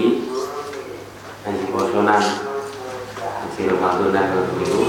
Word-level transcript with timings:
ini 0.00 0.24
ngaji 1.44 1.64
posonan 1.76 2.24
ngaji 3.20 3.62
Ramadan 3.68 4.08
dan 4.16 4.26
Minggu 4.56 4.84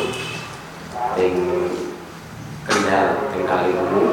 yang 1.20 1.36
kendal 2.64 3.08
yang 3.36 3.44
kali 3.44 3.72
ini 3.76 4.04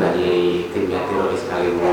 dari 0.00 0.32
tim 0.72 0.84
Yatiro 0.88 1.28
ini 1.36 1.92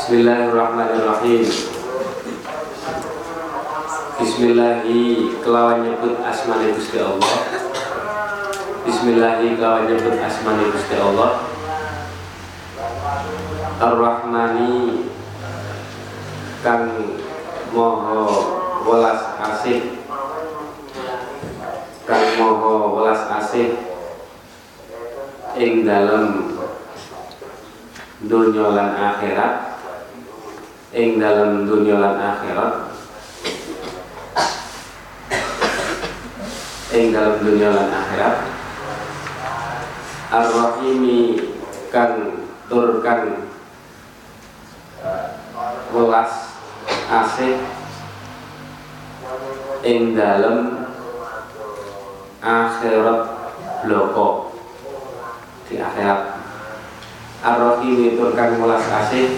Bismillahirrahmanirrahim. 0.00 1.46
Bismillahi 4.18 5.02
kelawan 5.38 5.86
nyebut 5.86 6.18
asmani 6.26 6.74
Gusti 6.74 6.98
Allah. 6.98 7.36
Bismillahi 8.82 9.54
kelawan 9.54 9.86
nyebut 9.86 10.18
asmani 10.18 10.66
Gusti 10.74 10.98
Allah. 10.98 11.46
Ar-Rahmani 13.80 15.08
kang 16.60 16.92
moho 17.72 18.20
welas 18.84 19.20
asih. 19.40 19.96
Kang 22.04 22.26
moho 22.36 23.00
welas 23.00 23.24
asih. 23.40 23.80
Ing 25.56 25.88
dalem 25.88 26.56
dunya 28.28 28.66
lan 28.76 28.92
akhirat. 28.92 29.54
Ing 30.92 31.16
dalem 31.16 31.64
dunya 31.64 31.96
lan 31.96 32.16
akhirat. 32.20 32.74
Ing 36.92 37.04
dalem 37.16 37.36
dunya 37.40 37.68
lan 37.72 37.88
akhirat. 37.88 38.36
Ar-Rahimi 40.30 41.40
kang 41.88 42.44
tur 42.68 43.02
kang 43.02 43.48
welas 45.90 46.49
asih 47.10 47.58
ing 49.82 50.14
dalem 50.14 50.86
akhirat 52.38 53.20
bloko. 53.82 54.54
Di 55.66 55.82
akhirat. 55.82 56.38
Ar-Rahim 57.40 58.14
itu 58.14 58.24
kan 58.38 58.54
welas 58.62 58.86
asih 58.86 59.34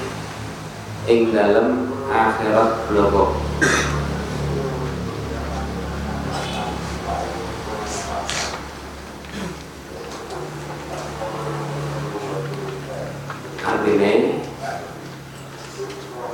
ing 1.08 1.32
dalem 1.32 1.88
akhirat 2.12 2.92
bloko 2.92 3.40
artinya 13.62 14.12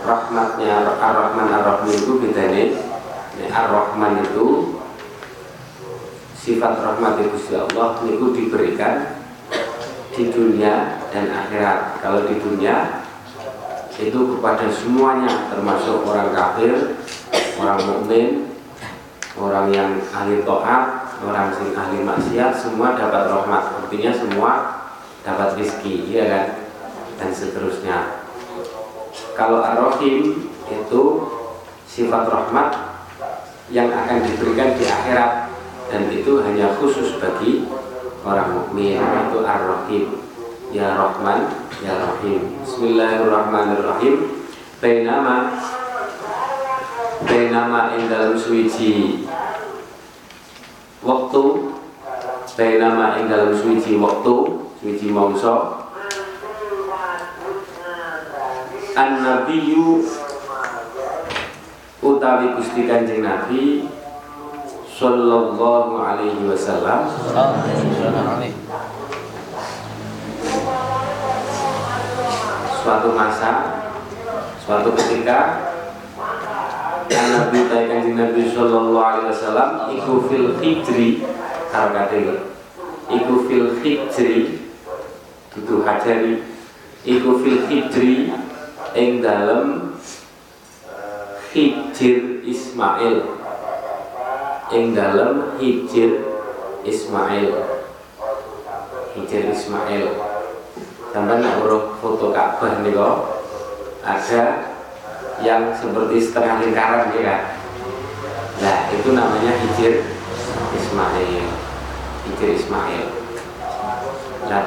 rahmatnya 0.04 0.97
Ar-Rahman 0.99 1.49
Ar-Rahim 1.53 1.94
itu 1.94 2.12
bedanya 2.21 2.65
Ar-Rahman 3.49 4.25
itu 4.25 4.78
sifat 6.49 6.81
rahmat 6.81 7.21
Gusti 7.28 7.53
Allah 7.53 8.00
itu 8.09 8.26
diberikan 8.32 9.21
di 10.16 10.32
dunia 10.32 10.99
dan 11.12 11.28
akhirat. 11.28 12.00
Kalau 12.00 12.25
di 12.25 12.41
dunia 12.41 13.04
itu 13.99 14.19
kepada 14.34 14.66
semuanya 14.72 15.50
termasuk 15.53 16.03
orang 16.09 16.32
kafir, 16.32 16.99
orang 17.60 17.81
mukmin, 17.84 18.26
orang 19.37 19.70
yang 19.70 19.91
ahli 20.10 20.43
taat, 20.43 21.12
orang 21.22 21.53
sing 21.53 21.76
ahli 21.76 22.03
maksiat 22.03 22.56
semua 22.56 22.97
dapat 22.97 23.28
rahmat. 23.28 23.84
Artinya 23.84 24.12
semua 24.15 24.50
dapat 25.22 25.59
rezeki, 25.59 26.15
iya 26.15 26.25
kan? 26.26 26.47
Dan 27.19 27.31
seterusnya. 27.34 28.28
Kalau 29.38 29.62
Ar-Rahim 29.62 30.50
itu 30.66 31.03
sifat 31.87 32.26
rahmat 32.26 32.75
yang 33.71 33.87
akan 33.87 34.26
diberikan 34.26 34.75
di 34.75 34.82
akhirat. 34.82 35.47
Dan 35.88 36.10
itu 36.10 36.43
hanya 36.43 36.75
khusus 36.75 37.22
bagi 37.22 37.71
orang 38.26 38.59
mukmin 38.59 38.99
itu 38.99 39.38
Ar-Rahim. 39.47 40.04
Ya 40.75 40.99
Rahman 40.99 41.54
ya 41.78 41.94
Rahim. 42.03 42.66
Bismillahirrahmanirrahim. 42.66 44.43
Bainama 44.82 45.55
Bainama 47.22 47.94
ing 47.94 48.10
dalam 48.10 48.34
suci 48.34 49.22
waktu 51.06 51.43
Bainama 52.59 53.22
ing 53.22 53.31
dalam 53.31 53.55
suci 53.55 53.94
waktu 54.03 54.34
suci 54.82 55.06
mongso 55.15 55.88
An-Nabiyyu 58.99 60.03
utawi 62.03 62.51
Gusti 62.59 62.83
Kanjeng 62.91 63.23
Nabi 63.23 63.87
sallallahu 64.91 66.03
alaihi 66.03 66.43
wasallam. 66.43 67.07
Suatu 72.83 73.15
masa 73.15 73.87
suatu 74.67 74.91
ketika 74.99 75.63
Nabi 77.06 77.71
Kanjeng 77.71 78.19
Nabi 78.19 78.51
sallallahu 78.51 78.99
alaihi 78.99 79.31
wasallam 79.31 79.94
iku 79.94 80.27
fil 80.27 80.59
hijri 80.59 81.23
harokate 81.71 82.43
iku 83.15 83.47
fil 83.47 83.79
hijri 83.79 84.59
dudu 85.55 85.87
hajari. 85.87 86.43
Iku 87.06 87.39
fil 87.47 87.62
hijri 87.71 88.35
ing 88.99 89.23
dalem 89.23 89.95
hijir 91.55 92.43
Ismail. 92.43 93.23
Ing 94.75 94.85
dalem 94.93 95.55
hijir 95.62 96.27
Ismail. 96.83 97.55
Hijir 99.15 99.43
Ismail. 99.55 100.06
Sampai 101.15 101.41
nak 101.41 101.62
urut 101.65 101.97
foto 102.03 102.35
Ka'bah 102.35 102.83
nih 102.85 102.93
kok 102.93 103.17
ada 104.05 104.43
yang 105.41 105.73
seperti 105.73 106.19
setengah 106.19 106.61
lingkaran 106.61 107.15
ya. 107.15 107.23
Kan 107.23 107.43
nah 108.59 108.79
itu 108.91 109.15
namanya 109.15 109.55
hijir 109.62 110.03
Ismail. 110.75 111.47
Hijir 112.27 112.51
Ismail. 112.59 113.06
Nah 114.51 114.65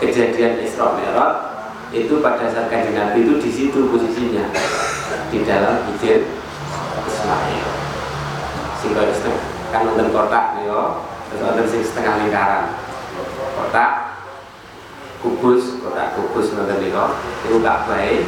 kejadian 0.00 0.58
Isra 0.64 0.96
Mi'raj 0.98 1.51
itu 1.92 2.24
pada 2.24 2.48
saat 2.48 2.72
kanjeng 2.72 2.96
Nabi 2.96 3.28
itu 3.28 3.36
di 3.36 3.50
situ 3.52 3.92
posisinya 3.92 4.48
di 5.28 5.44
dalam 5.44 5.84
hijir 5.92 6.24
Ismail. 7.04 7.68
Sehingga 8.80 9.04
kan 9.68 9.84
nonton 9.84 10.08
kotak 10.08 10.56
nih 10.56 10.72
yo 10.72 11.04
terus 11.28 11.40
nonton 11.44 11.66
sing 11.68 11.84
setengah 11.84 12.24
lingkaran. 12.24 12.72
Kotak 13.60 13.92
kubus 15.20 15.84
kotak 15.84 16.16
kubus 16.16 16.56
nonton 16.56 16.80
yo 16.80 17.12
itu 17.44 17.60
gak 17.60 17.84
baik 17.84 18.24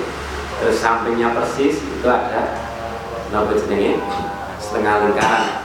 terus 0.61 0.77
sampingnya 0.79 1.33
persis 1.33 1.81
itu 1.81 2.07
ada 2.07 2.69
nopo 3.33 3.57
jenenge? 3.57 3.97
Setengah 4.61 5.09
lingkaran. 5.09 5.65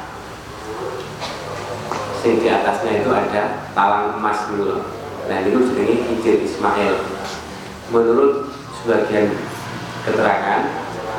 Sing 2.24 2.40
di 2.40 2.48
atasnya 2.48 3.04
itu 3.04 3.12
ada 3.12 3.68
talang 3.76 4.16
emas 4.16 4.48
dulu 4.48 4.88
nah 5.28 5.46
itu 5.46 5.62
jenenge 5.68 5.96
Hijir 6.10 6.48
Ismail 6.48 7.19
menurut 7.90 8.54
sebagian 8.82 9.34
keterangan 10.06 10.62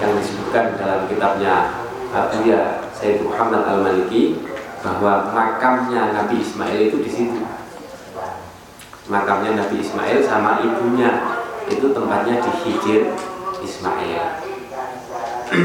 yang 0.00 0.12
disebutkan 0.16 0.78
dalam 0.78 1.04
kitabnya 1.10 1.84
Abuya 2.10 2.90
Sayyid 2.96 3.22
Muhammad 3.22 3.62
Al-Maliki 3.66 4.42
bahwa 4.80 5.30
makamnya 5.30 6.16
Nabi 6.16 6.40
Ismail 6.40 6.90
itu 6.90 6.98
di 7.04 7.10
situ. 7.10 7.40
Makamnya 9.10 9.58
Nabi 9.60 9.82
Ismail 9.82 10.22
sama 10.24 10.62
ibunya 10.64 11.38
itu 11.68 11.92
tempatnya 11.92 12.40
di 12.40 12.50
Hijir 12.64 13.14
Ismail. 13.60 14.24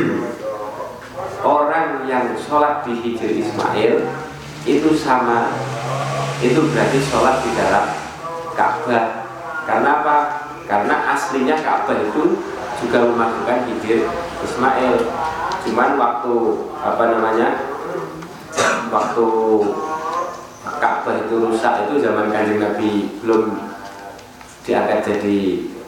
Orang 1.45 2.09
yang 2.09 2.33
sholat 2.41 2.83
di 2.83 2.93
Hijir 2.99 3.31
Ismail 3.39 4.05
itu 4.65 4.89
sama 4.97 5.53
itu 6.41 6.57
berarti 6.73 6.99
sholat 7.05 7.41
di 7.45 7.51
dalam 7.53 7.85
Ka'bah. 8.57 9.05
Karena 9.65 9.89
apa? 10.01 10.44
Karena 10.65 11.13
aslinya 11.13 11.55
Ka'bah 11.61 11.97
itu 12.01 12.41
juga 12.81 13.05
memasukkan 13.05 13.69
Hijir 13.69 14.09
Ismail. 14.41 14.97
Cuman 15.65 15.97
waktu 15.97 16.33
apa 16.81 17.03
namanya 17.13 17.47
waktu 18.89 19.27
Ka'bah 20.65 21.15
itu 21.25 21.35
rusak 21.37 21.89
itu 21.89 21.93
zaman 22.01 22.33
kanjeng 22.33 22.61
Nabi 22.61 23.21
belum 23.21 23.61
diangkat 24.65 24.99
jadi 25.05 25.39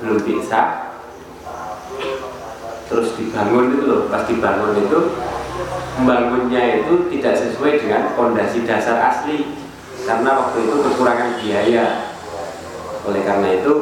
belum 0.02 0.18
bisa. 0.22 0.94
Terus 2.88 3.18
dibangun 3.20 3.76
itu 3.76 3.84
loh 3.84 4.02
pas 4.08 4.24
dibangun 4.30 4.78
itu 4.78 5.00
membangunnya 5.98 6.86
itu 6.86 7.10
tidak 7.18 7.34
sesuai 7.36 7.82
dengan 7.82 8.14
fondasi 8.14 8.64
dasar 8.64 9.02
asli. 9.02 9.58
Karena 10.06 10.40
waktu 10.40 10.70
itu 10.70 10.76
kekurangan 10.86 11.42
biaya. 11.42 12.16
Oleh 13.04 13.26
karena 13.28 13.60
itu 13.60 13.74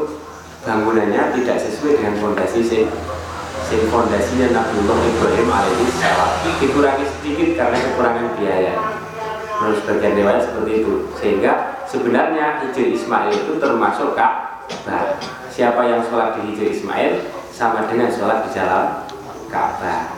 bangunannya 0.65 1.38
tidak 1.38 1.57
sesuai 1.62 2.01
dengan 2.01 2.17
fondasi 2.17 2.65
sing 2.65 2.89
sing 3.69 3.81
fondasinya 3.94 4.50
Nabiullah 4.50 4.97
Ibrahim 4.97 5.47
alaihissalam 5.50 6.31
dikurangi 6.57 7.06
sedikit 7.06 7.50
karena 7.53 7.77
kekurangan 7.77 8.27
biaya. 8.41 8.75
Menurut 9.56 9.77
sebagian 9.85 10.13
dewan 10.19 10.38
seperti 10.41 10.71
itu. 10.83 10.94
Sehingga 11.15 11.51
sebenarnya 11.88 12.59
Hijir 12.65 12.91
Ismail 12.91 13.31
itu 13.31 13.56
termasuk 13.56 14.17
Ka'bah. 14.17 15.15
Siapa 15.47 15.81
yang 15.88 16.03
sholat 16.03 16.35
di 16.35 16.51
Hijir 16.51 16.75
Ismail 16.75 17.23
sama 17.56 17.88
dengan 17.88 18.12
sholat 18.12 18.44
di 18.45 18.50
dalam 18.51 19.07
Ka'bah. 19.47 20.12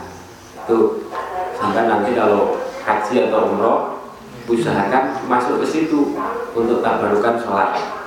Itu 0.66 1.06
sampai 1.54 1.86
nanti 1.86 2.18
kalau 2.18 2.58
haji 2.82 3.30
atau 3.30 3.52
umroh 3.52 3.78
usahakan 4.48 5.28
masuk 5.28 5.60
ke 5.62 5.66
situ 5.68 6.16
untuk 6.56 6.80
tabarukan 6.80 7.36
sholat 7.36 7.97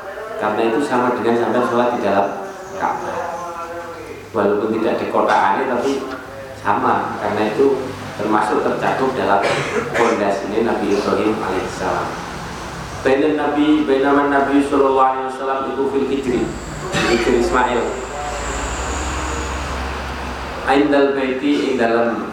karena 0.41 0.61
itu 0.73 0.79
sama 0.81 1.13
dengan 1.13 1.37
sampai 1.37 1.61
sholat 1.69 1.89
di 1.93 1.99
dalam 2.01 2.27
Ka'bah 2.81 3.21
walaupun 4.33 4.73
tidak 4.81 4.97
di 4.97 5.13
kota 5.13 5.61
ini 5.61 5.69
tapi 5.69 5.91
sama 6.65 7.13
karena 7.21 7.53
itu 7.53 7.77
termasuk 8.17 8.65
tercakup 8.65 9.13
dalam 9.13 9.41
fondasi 9.93 10.65
Nabi 10.65 10.97
Ibrahim 10.97 11.37
alaihissalam. 11.37 12.09
Baina 13.01 13.33
Nabi, 13.33 13.81
baina 13.85 14.13
Nabi 14.13 14.61
Sallallahu 14.61 15.09
Alaihi 15.09 15.25
Wasallam 15.33 15.59
itu 15.73 15.83
fil 15.89 16.05
hijri, 16.05 16.41
hijri 17.09 17.41
Ismail. 17.41 17.81
Aindal 20.69 21.17
baiti 21.17 21.73
ing 21.73 21.73
dalam 21.81 22.29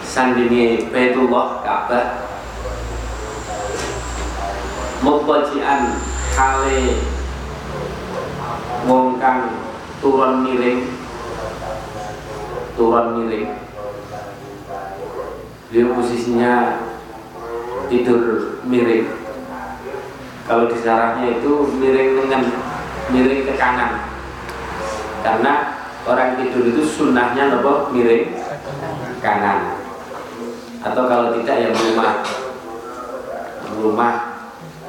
sandingi 0.00 0.88
Baitullah 0.88 1.60
Ka'bah 1.60 2.24
Mubajian 5.04 6.00
kale 6.38 7.02
wong 8.86 9.18
kang 9.18 9.58
turun 9.98 10.46
miring 10.46 10.86
turun 12.78 13.06
miring 13.18 13.50
dia 15.68 15.84
posisinya 15.92 16.52
tidur 17.92 18.56
miring. 18.64 19.04
Kalau 20.48 20.64
di 20.64 20.80
sarafnya 20.80 21.36
itu 21.36 21.52
miring 21.76 22.24
dengan 22.24 22.42
miring 23.12 23.44
ke 23.44 23.54
kanan. 23.60 24.00
Karena 25.20 25.52
orang 26.08 26.40
tidur 26.40 26.72
itu 26.72 26.88
sunnahnya 26.88 27.52
nopo 27.52 27.92
miring 27.92 28.32
kanan. 29.20 29.76
Atau 30.80 31.04
kalau 31.04 31.36
tidak 31.36 31.68
ya 31.68 31.68
rumah 31.68 32.24
rumah 33.76 34.14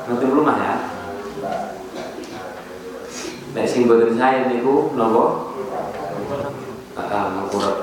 nanti 0.08 0.26
rumah 0.32 0.56
ya 0.56 0.89
Nek 3.50 3.66
sing 3.66 3.90
boten 3.90 4.14
saya 4.14 4.46
niku 4.46 4.94
nopo 4.94 5.56
ah 7.00 7.32
mengkurut 7.34 7.78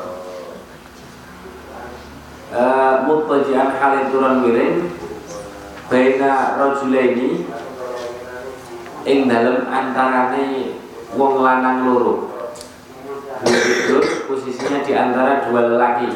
uh, 2.55 3.03
mutajian 3.09 3.75
halin 3.75 4.13
turun 4.13 4.45
miring 4.45 4.93
baina 5.91 6.55
rajulaini 6.61 7.49
ing 9.07 9.31
dalem 9.31 9.67
antarane 9.71 10.75
wong 11.15 11.43
lanang 11.43 11.87
loro. 11.87 12.15
Tidur 13.47 14.03
posisinya 14.27 14.83
di 14.83 14.93
antara 14.95 15.47
dua 15.47 15.71
lelaki. 15.71 16.11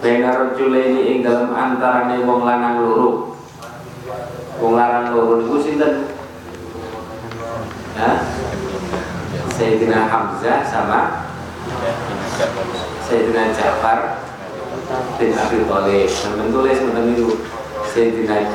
Baina 0.00 0.32
rajulaini 0.32 1.04
ing 1.04 1.18
dalem 1.20 1.52
antarane 1.52 2.24
wong 2.24 2.48
lanang 2.48 2.80
loro. 2.80 3.36
Wong 4.60 4.72
lanang 4.72 5.12
loro 5.12 5.32
niku 5.44 5.56
sinten? 5.60 6.16
Hah? 7.98 8.18
Sayyidina 9.58 10.06
Hamzah 10.06 10.62
sama 10.62 11.26
Sayyidina 13.02 13.50
Ja'far 13.50 14.22
bin 15.18 15.34
Abi 15.34 15.66
Thalib. 15.66 16.06
Teman 16.06 16.54
tulis 16.54 16.78
teman 16.78 17.10
itu 17.10 17.42
Sayyidina 17.90 18.46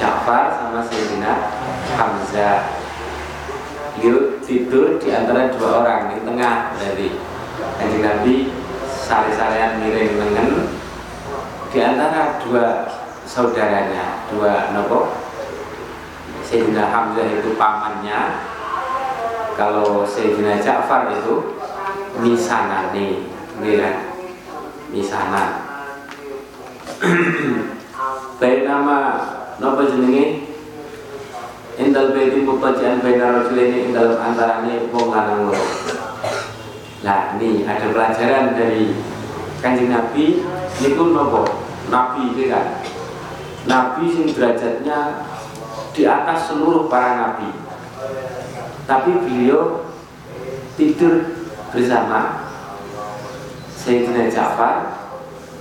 Ja'far 0.00 0.56
sama 0.56 0.80
Sayyidina 0.88 1.52
Hamzah. 2.00 2.72
Beliau 4.00 4.40
tidur 4.40 4.96
di 4.96 5.12
antara 5.12 5.52
dua 5.52 5.84
orang 5.84 6.16
di 6.16 6.24
tengah 6.24 6.72
dari 6.80 7.20
Kanjeng 7.76 8.00
Nabi 8.00 8.48
sare-sarean 8.88 9.84
miring 9.84 10.16
lengan 10.16 10.72
di 11.68 11.78
antara 11.84 12.40
dua 12.40 12.88
saudaranya, 13.28 14.24
dua 14.32 14.72
nopo 14.72 15.20
Sayyidina 16.48 16.88
Hamzah 16.88 17.28
itu 17.28 17.52
pamannya 17.60 18.55
kalau 19.56 20.04
Sayyidina 20.04 20.60
Ja'far 20.60 21.08
itu 21.16 21.56
misana 22.20 22.92
nih 22.92 23.24
kan? 23.80 23.96
Misana. 24.92 25.44
Baik 28.40 28.68
nama 28.68 28.96
napa 29.56 29.82
jenenge? 29.88 30.44
Indal 31.76 32.16
baiti 32.16 32.40
mubajian 32.40 33.04
baina 33.04 33.36
rajulaini 33.36 33.92
indal 33.92 34.16
antarane 34.16 34.88
wong 34.88 35.12
lanang 35.12 35.52
loro. 35.52 35.66
Nah 37.04 37.36
ini 37.36 37.68
ada 37.68 37.92
pelajaran 37.92 38.56
dari 38.56 38.96
kanjeng 39.60 39.92
Nabi. 39.92 40.40
Niku 40.80 41.12
nopo 41.12 41.44
Nabi 41.92 42.32
itu 42.32 42.48
kan? 42.48 42.80
Nabi 43.68 44.08
sing 44.08 44.32
derajatnya 44.32 45.28
di 45.92 46.04
atas 46.04 46.52
seluruh 46.52 46.92
para 46.92 47.16
nabi 47.16 47.48
tapi 48.86 49.10
beliau 49.26 49.82
tidur 50.78 51.34
bersama 51.74 52.48
Sayyidina 53.74 54.30
Ja'far 54.30 55.06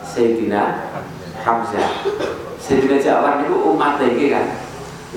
Sayyidina 0.05 0.93
Hamzah. 1.41 2.05
Sayyidina 2.61 3.01
Ja'far 3.01 3.41
itu 3.45 3.55
umat 3.73 3.97
ini 4.01 4.29
kan? 4.29 4.45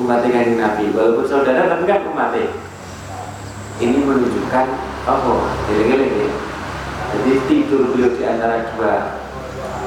Umat 0.00 0.24
kan 0.24 0.48
Nabi. 0.56 0.90
Walaupun 0.92 1.24
saudara 1.28 1.68
tapi 1.68 1.84
kan 1.84 2.08
umat 2.08 2.32
ini 3.78 3.98
menunjukkan 4.02 4.66
oh 5.06 5.46
gini-gini 5.70 6.26
jadi 7.08 7.32
tidur 7.48 7.94
beliau 7.94 8.12
di 8.12 8.22
antara 8.26 8.68
dua 8.74 9.22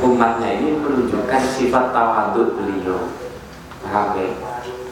umatnya 0.01 0.57
ini 0.57 0.81
menunjukkan 0.81 1.41
sifat 1.45 1.93
tawaduk 1.93 2.57
beliau. 2.57 3.13
Paham 3.81 4.17
ya 4.17 4.29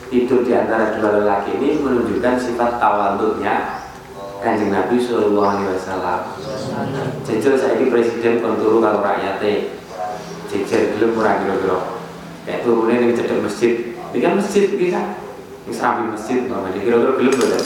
tidur 0.10 0.42
di 0.42 0.52
antara 0.58 0.98
dua 0.98 1.22
lelaki 1.22 1.62
ini 1.62 1.78
menunjukkan 1.80 2.36
sifat 2.42 2.82
tawaduknya 2.82 3.86
kanjeng 4.42 4.74
Nabi 4.74 4.98
Shallallahu 4.98 5.46
Alaihi 5.46 5.70
Wasallam. 5.78 6.20
Jajal 7.24 7.54
saya 7.56 7.78
ini 7.78 7.94
presiden 7.94 8.42
konturu 8.42 8.82
kalau 8.82 9.06
rakyatnya 9.06 9.70
jejer 10.50 10.98
belum 10.98 11.14
kurang 11.14 11.46
kira-kira. 11.46 11.80
Kayak 12.44 12.62
turunnya 12.66 12.96
ini 13.06 13.14
cedek 13.14 13.40
masjid. 13.46 13.74
Ini 14.10 14.20
kan 14.26 14.34
masjid 14.42 14.66
ini 14.74 14.90
kan 14.90 15.06
ini 15.70 15.74
serambi 15.78 16.04
masjid 16.10 16.50
namanya 16.50 16.80
kira-kira 16.82 17.14
belum 17.14 17.34
loh 17.38 17.66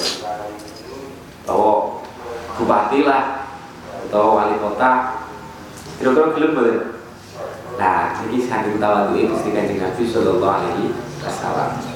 bahwa 1.43 1.73
bupati 2.59 2.99
lah 3.07 3.47
atau 4.11 4.35
wali 4.35 4.55
kota. 4.59 4.91
Kira-kira 5.95 6.35
gelem 6.35 6.51
boleh 6.59 6.77
nah 7.73 8.21
ini 8.29 8.37
saking 8.37 8.77
tawadu 8.77 9.17
itu 9.17 9.33
Gusti 9.33 9.49
Kanjeng 9.49 9.81
Nabi 9.81 10.05
Sallallahu 10.05 10.45
Alaihi 10.45 10.93
Wasallam 11.25 11.92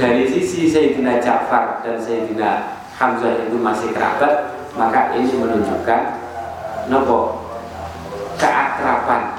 dari 0.00 0.24
sisi 0.24 0.64
Sayyidina 0.64 1.20
Ja'far 1.20 1.84
dan 1.84 2.00
Sayyidina 2.00 2.80
Hamzah 2.96 3.44
itu 3.44 3.60
masih 3.60 3.92
kerabat 3.92 4.56
maka 4.72 5.12
ini 5.12 5.36
menunjukkan 5.36 6.02
nopo 6.88 7.44
keakraban. 8.40 9.36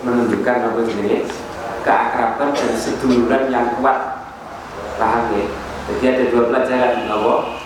Menunjukkan 0.00 0.56
nopo 0.64 0.88
ini 0.88 1.28
keakraban 1.84 2.48
dan 2.56 2.72
seduluran 2.80 3.52
yang 3.52 3.76
kuat. 3.76 4.24
Paham 4.96 5.36
ya? 5.36 5.44
Jadi 5.92 6.04
ada 6.08 6.24
dua 6.32 6.42
pelajaran 6.48 7.04
nopo. 7.04 7.60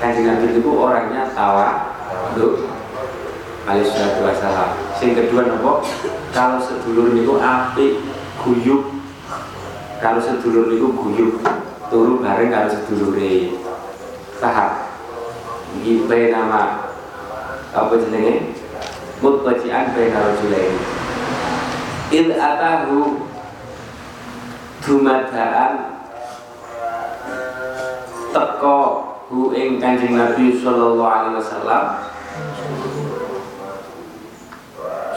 Kanjeng 0.00 0.32
Nabi 0.32 0.56
itu 0.56 0.70
orangnya 0.76 1.28
tawa 1.32 1.96
untuk 2.32 2.68
alaihissalatu 3.64 4.20
wassalam. 4.24 4.76
Yang 5.00 5.32
kedua 5.32 5.48
nopo 5.48 5.80
kalau 6.36 6.60
sedulur 6.60 7.16
itu 7.16 7.40
api 7.40 8.04
guyub. 8.44 9.00
Kalau 10.00 10.20
sedulur 10.20 10.72
itu 10.72 10.88
guyub 10.92 11.40
turu 11.90 12.22
bareng 12.22 12.54
kalau 12.54 12.70
sedulur 12.70 13.18
paham 14.38 14.70
ini 15.82 16.06
nama 16.30 16.88
apa 17.70 17.92
jenenge? 17.98 18.54
Mutbajian 19.20 19.92
baina 19.92 20.32
rajulain 20.32 21.00
il 22.10 22.34
atahu 22.34 23.22
dumadaan 24.82 26.02
teko 28.34 28.80
hu 29.30 29.54
ing 29.54 29.78
Kanjeng 29.78 30.18
Nabi 30.18 30.58
sallallahu 30.58 31.06
alaihi 31.06 31.38
wasallam. 31.38 31.84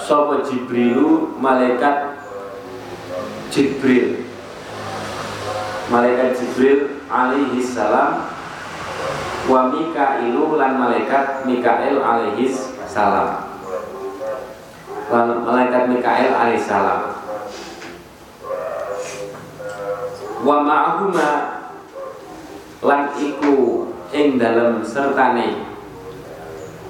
Sapa 0.04 0.44
Jibrilu 0.46 1.34
malaikat 1.40 2.20
Jibril 3.50 4.33
malaikat 5.92 6.38
Jibril 6.38 7.04
alaihi 7.12 7.60
salam 7.60 8.30
wa 9.50 9.68
Mikailu 9.68 10.56
lan 10.56 10.80
malaikat 10.80 11.44
Mikael 11.44 12.00
alaihi 12.00 12.56
salam. 12.88 13.52
Lan 15.12 15.44
malaikat 15.44 15.92
Mikael 15.92 16.32
alaihi 16.32 16.64
salam. 16.64 17.20
Wa 20.44 20.60
ma'ahuma 20.64 21.30
lan 22.84 23.02
iku 23.16 23.88
ing 24.12 24.40
dalam 24.40 24.84
sertane. 24.84 25.68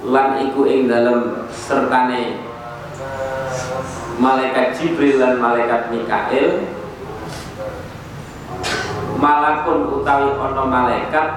Lan 0.04 0.42
iku 0.42 0.66
ing 0.70 0.90
dalam 0.90 1.50
sertane. 1.50 2.42
Malaikat 4.22 4.78
Jibril 4.78 5.18
dan 5.18 5.42
malaikat 5.42 5.90
Mikail 5.90 6.73
malakun 9.18 10.02
utawi 10.02 10.30
ono 10.34 10.64
malaikat. 10.70 11.28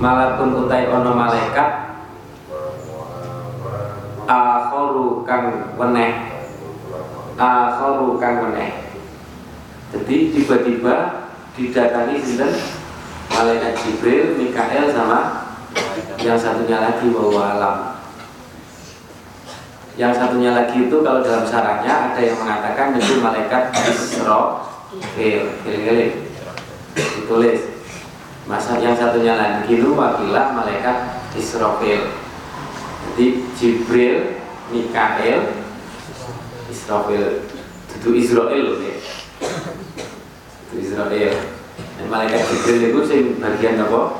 Malakun 0.00 0.50
utawi 0.64 0.84
ono 0.88 1.10
malaikat. 1.12 1.70
Akharu 4.30 5.26
kang 5.26 5.74
weneh. 5.74 6.12
Akharu 7.34 8.16
kang 8.22 8.46
weneh. 8.46 8.70
Jadi 9.90 10.16
tiba-tiba 10.30 11.26
didatangi 11.58 12.22
sinten? 12.22 12.52
Malaikat 13.30 13.78
Jibril, 13.78 14.38
Mikael 14.38 14.90
sama 14.90 15.46
yang 16.18 16.34
satunya 16.34 16.82
lagi 16.82 17.10
bahwa 17.14 17.42
alam. 17.56 17.76
Yang 19.94 20.12
satunya 20.18 20.50
lagi 20.50 20.90
itu 20.90 20.96
kalau 21.02 21.22
dalam 21.22 21.46
syaratnya 21.46 22.10
ada 22.10 22.20
yang 22.20 22.36
mengatakan 22.42 22.98
itu 22.98 23.22
malaikat 23.22 23.70
Israfil, 23.86 25.46
gili 25.62 26.29
ditulis. 26.96 27.60
Masa 28.48 28.82
yang 28.82 28.98
satunya 28.98 29.38
lagi 29.38 29.70
itu 29.70 29.94
wakilah 29.94 30.56
malaikat 30.56 31.22
Israfil. 31.38 32.18
Jadi 33.10 33.26
Jibril, 33.54 34.42
Mikael, 34.74 35.54
Israfil, 36.66 37.46
itu 37.94 38.08
Israel 38.18 38.62
loh 38.74 38.78
ya. 38.82 38.96
Itu 40.66 40.74
Israel 40.82 41.60
malaikat 42.10 42.42
Jibril 42.50 42.90
itu 42.90 43.00
sing 43.06 43.22
bagian 43.38 43.78
apa? 43.86 44.18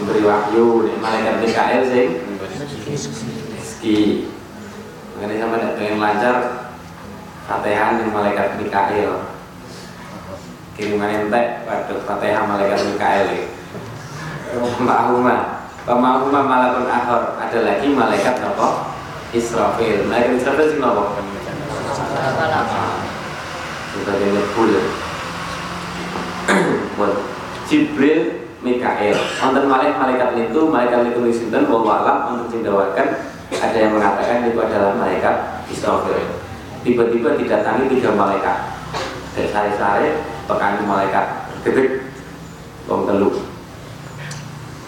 Memberi 0.00 0.22
wahyu, 0.24 0.88
malaikat 0.98 1.44
Mikael 1.44 1.82
sing 1.84 2.08
rezeki. 2.88 4.32
Makanya 5.14 5.34
sama 5.44 5.76
pengen 5.76 6.00
lancar 6.00 6.36
Fatihah 7.44 8.00
dengan 8.00 8.16
malaikat 8.16 8.56
Mikael. 8.56 9.37
Kiriman 10.78 11.26
entek, 11.26 11.66
waduh 11.66 11.98
Fatihah 12.06 12.46
malaikat 12.46 12.78
Mikael. 12.86 13.50
Ma'ahuma 14.78 15.58
Pemahuma 15.88 16.44
malakun 16.44 16.84
akhor. 16.84 17.34
Ada 17.40 17.64
lagi 17.64 17.90
malaikat 17.96 18.44
apa? 18.44 18.92
Israfil. 19.32 20.04
Malaikat 20.04 20.36
Israfil 20.36 20.76
sih 20.76 20.78
apa? 20.84 21.16
Sebagai 23.96 24.28
nebul 24.36 24.72
buat 27.00 27.14
Jibril 27.66 28.46
Mikael. 28.60 29.16
Wonten 29.40 29.64
malaikat 29.64 29.96
malaikat 29.96 30.28
itu 30.36 30.60
malaikat 30.68 31.08
itu 31.08 31.20
sinten? 31.32 31.72
Bahwa 31.72 32.04
alam 32.04 32.18
untuk 32.36 32.52
didawakan 32.52 33.08
ada 33.48 33.78
yang 33.80 33.96
mengatakan 33.96 34.44
itu 34.44 34.60
adalah 34.60 34.92
malaikat 34.92 35.64
Israfil. 35.72 36.20
Tiba-tiba 36.84 37.32
didatangi 37.34 37.88
tiga 37.96 38.12
malaikat. 38.12 38.76
Dari 39.32 39.48
sare-sare 39.48 40.37
tekan 40.48 40.80
malaikat 40.88 41.26
gede 41.62 42.08
wong 42.88 43.04
telu 43.04 43.28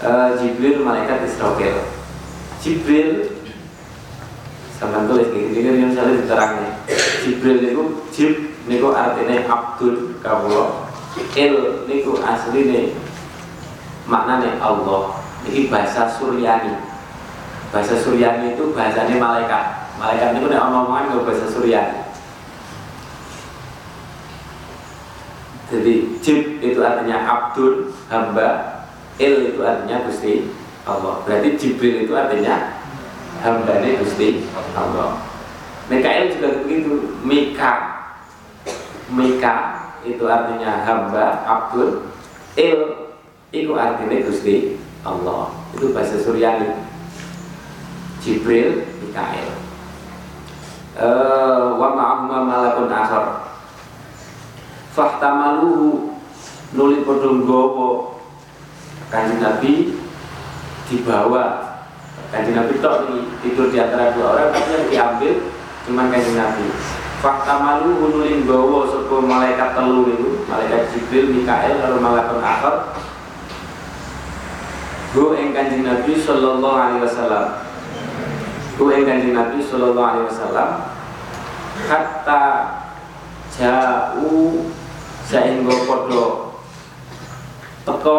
uh, 0.00 0.32
Jibril 0.40 0.80
malaikat 0.80 1.28
Israfil 1.28 1.76
Jibril 2.64 3.36
sama 4.80 5.04
tulis 5.04 5.28
kayak 5.28 5.52
gini 5.52 5.84
yang 5.84 5.92
saya 5.92 6.16
diterangnya 6.16 6.72
Jibril 7.20 7.60
itu 7.60 7.82
Jib 8.10 8.32
niku 8.64 8.96
artinya 8.96 9.44
Abdul 9.44 10.16
Kawullah 10.24 10.90
Il 11.34 11.84
niku 11.90 12.22
asline 12.22 12.94
maknane 14.06 14.62
Allah. 14.62 15.18
Ini 15.42 15.66
bahasa 15.72 16.06
Suryani. 16.06 16.78
Bahasa 17.74 17.98
Suryani 17.98 18.54
itu 18.54 18.70
bahasanya 18.70 19.18
malaikat. 19.18 19.64
Malaikat 19.98 20.38
itu 20.38 20.46
nek 20.46 20.62
omongan 20.70 21.10
bahasa 21.26 21.46
Suryani. 21.50 22.09
Jadi 25.70 26.18
Jib 26.18 26.58
itu 26.58 26.82
artinya 26.82 27.22
Abdul, 27.22 27.94
hamba. 28.10 28.82
Il 29.22 29.54
itu 29.54 29.60
artinya 29.62 30.02
Gusti 30.08 30.50
Allah. 30.88 31.22
Berarti 31.22 31.54
Jibril 31.54 32.08
itu 32.08 32.12
artinya 32.16 32.80
hamba 33.44 33.72
ini 33.84 34.00
Gusti 34.00 34.48
Allah. 34.74 35.20
Mikael 35.90 36.30
juga 36.32 36.48
begitu. 36.62 37.18
Mika, 37.22 37.72
Mika 39.10 39.56
itu 40.06 40.24
artinya 40.24 40.86
hamba, 40.86 41.44
abdul. 41.44 42.08
Il 42.56 42.80
itu 43.52 43.72
artinya 43.76 44.16
Gusti 44.24 44.78
Allah. 45.04 45.52
Itu 45.76 45.92
bahasa 45.92 46.16
Suryani. 46.18 46.80
Jibril, 48.24 48.88
Mikael. 49.04 49.48
Uh, 51.00 51.80
wa 51.80 51.96
ma'ahuma 51.96 52.38
malakun 52.44 52.92
akhar. 52.92 53.49
Fahtamaluhu. 54.94 56.18
Nuli 56.70 57.02
podong 57.02 57.46
gowo 57.50 58.20
kanjeng 59.10 59.42
Nabi 59.42 59.98
dibawa. 60.86 61.74
Kanjeng 62.30 62.54
Nabi 62.54 62.78
tok 62.78 63.10
tidur 63.42 63.74
di 63.74 63.78
antara 63.82 64.14
dua 64.14 64.38
orang 64.38 64.54
tapi 64.54 64.70
yang 64.70 64.86
diambil 64.86 65.34
cuma 65.82 66.06
kanjeng 66.06 66.38
Nabi. 66.38 66.66
Fakta 67.20 67.60
malu 67.60 68.00
hunulin 68.00 68.48
gowo 68.48 68.88
sepo 68.88 69.20
malaikat 69.20 69.76
telu 69.76 70.08
itu 70.08 70.40
malaikat 70.48 70.88
Jibril, 70.88 71.36
Mikael, 71.36 71.76
lalu 71.76 72.00
malaikat 72.00 72.40
akhir 72.40 72.74
Hu 75.12 75.36
ing 75.36 75.52
kanjeng 75.52 75.84
Nabi 75.84 76.16
sallallahu 76.16 76.80
alaihi 76.80 77.02
wasallam. 77.04 77.60
Hu 78.80 78.88
ing 78.88 79.04
kanjeng 79.04 79.36
Nabi 79.36 79.58
sallallahu 79.60 80.08
alaihi 80.16 80.26
wasallam. 80.32 80.70
Hatta 81.90 82.44
jauh 83.52 84.70
sehingga 85.30 85.86
podo 85.86 86.50
teko 87.86 88.18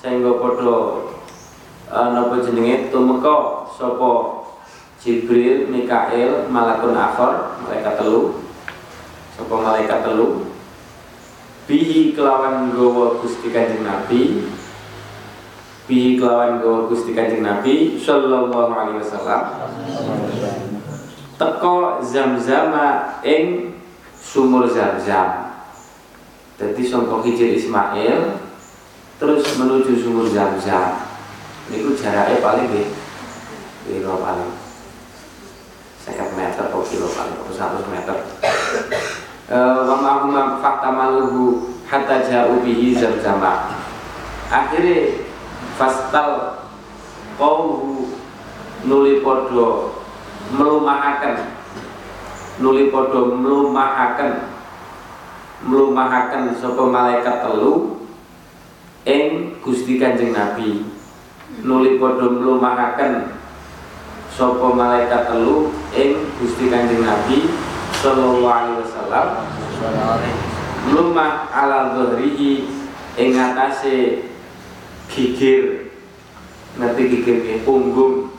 sehingga 0.00 0.40
podo 0.40 0.76
uh, 1.92 2.08
napa 2.16 2.40
jenenge? 2.40 2.88
Tumeka 2.88 3.68
sapa 3.76 4.40
Jibril, 4.98 5.70
Mikael, 5.70 6.50
Malakun 6.50 6.96
Akhor, 6.96 7.62
malaikat 7.62 8.00
telu. 8.00 8.42
Sopo 9.36 9.62
malaikat 9.62 10.02
telu? 10.02 10.50
Bihi 11.68 12.16
kelawan 12.16 12.72
gowo 12.74 13.20
Gusti 13.22 13.52
Kanjeng 13.52 13.86
Nabi. 13.86 14.48
Bi 15.86 16.18
kelawan 16.18 16.58
gawa 16.58 16.90
Gusti 16.90 17.14
Kanjeng 17.14 17.44
Nabi 17.44 18.00
sallallahu 18.00 18.72
alaihi 18.72 18.98
wasallam. 18.98 19.42
Teko 21.38 22.02
zam-zama 22.02 23.20
ing 23.22 23.78
sumur 24.18 24.66
zam-zam 24.66 25.47
jadi 26.58 26.82
sangka 26.82 27.22
Hijir 27.22 27.54
Ismail 27.54 28.42
terus 29.22 29.46
menuju 29.54 30.02
sumur 30.02 30.26
zam-zam. 30.34 31.06
Itu 31.70 31.94
jaraknya 31.94 32.42
paling 32.42 32.66
di 32.74 32.82
kilo 33.86 34.18
paling 34.18 34.50
sekitar 36.02 36.34
meter 36.34 36.66
atau 36.66 36.82
kilo 36.82 37.06
paling 37.14 37.34
atau 37.38 37.54
satu 37.54 37.86
meter. 37.88 38.16
Eh, 39.48 39.56
wa 39.56 39.96
ma'hum 39.96 40.60
fakta 40.60 40.92
maluhu 40.92 41.72
hatta 41.88 42.20
ja'u 42.20 42.60
bihi 42.60 42.92
zam-zama 42.92 43.72
akhirnya 44.52 45.24
fastal 45.80 46.60
qawhu 47.40 48.12
nuli 48.84 49.24
podo 49.24 49.96
melumahaken 50.52 51.48
nuli 52.60 52.92
podo 52.92 53.40
melumahaken 53.40 54.57
melumahaken 55.64 56.54
sapa 56.54 56.86
malaikat 56.86 57.42
telu 57.42 58.04
ing 59.02 59.58
Gusti 59.64 59.98
Kanjeng 59.98 60.30
Nabi. 60.30 60.86
Nuli 61.64 61.98
podo 61.98 62.38
melumahaken 62.38 63.34
sapa 64.30 64.66
malaikat 64.70 65.26
telu 65.26 65.74
ing 65.96 66.30
Gusti 66.38 66.70
Kanjeng 66.70 67.02
Nabi 67.02 67.50
sallallahu 67.98 68.46
alaihi 68.46 68.78
wasallam. 68.86 69.28
Lumah 70.88 71.50
ala 71.50 71.98
dhahrihi 71.98 72.68
ing 73.18 73.30
atase 73.34 74.30
gigir. 75.10 75.90
Ngerti 76.78 77.02
gigir 77.10 77.36
ke 77.42 77.66
punggung. 77.66 78.30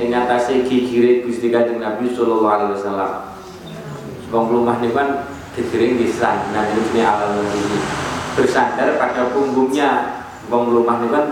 Ing 0.00 0.08
atase 0.08 0.64
gigire 0.64 1.20
Gusti 1.28 1.52
Kanjeng 1.52 1.84
Nabi 1.84 2.08
sallallahu 2.16 2.48
alaihi 2.48 2.72
wasallam. 2.80 3.12
Wong 4.32 4.46
lumah 4.48 4.80
niku 4.80 4.96
kan 4.96 5.28
gigire 5.52 6.00
ngisan 6.00 6.56
nah 6.56 6.64
ini 6.72 7.00
ala 7.04 7.44
ini. 7.44 7.78
Bersandar 8.32 8.96
pada 8.96 9.28
punggungnya. 9.32 10.20
Wong 10.48 10.72
lumah 10.72 11.00
niku 11.00 11.12
kan 11.12 11.26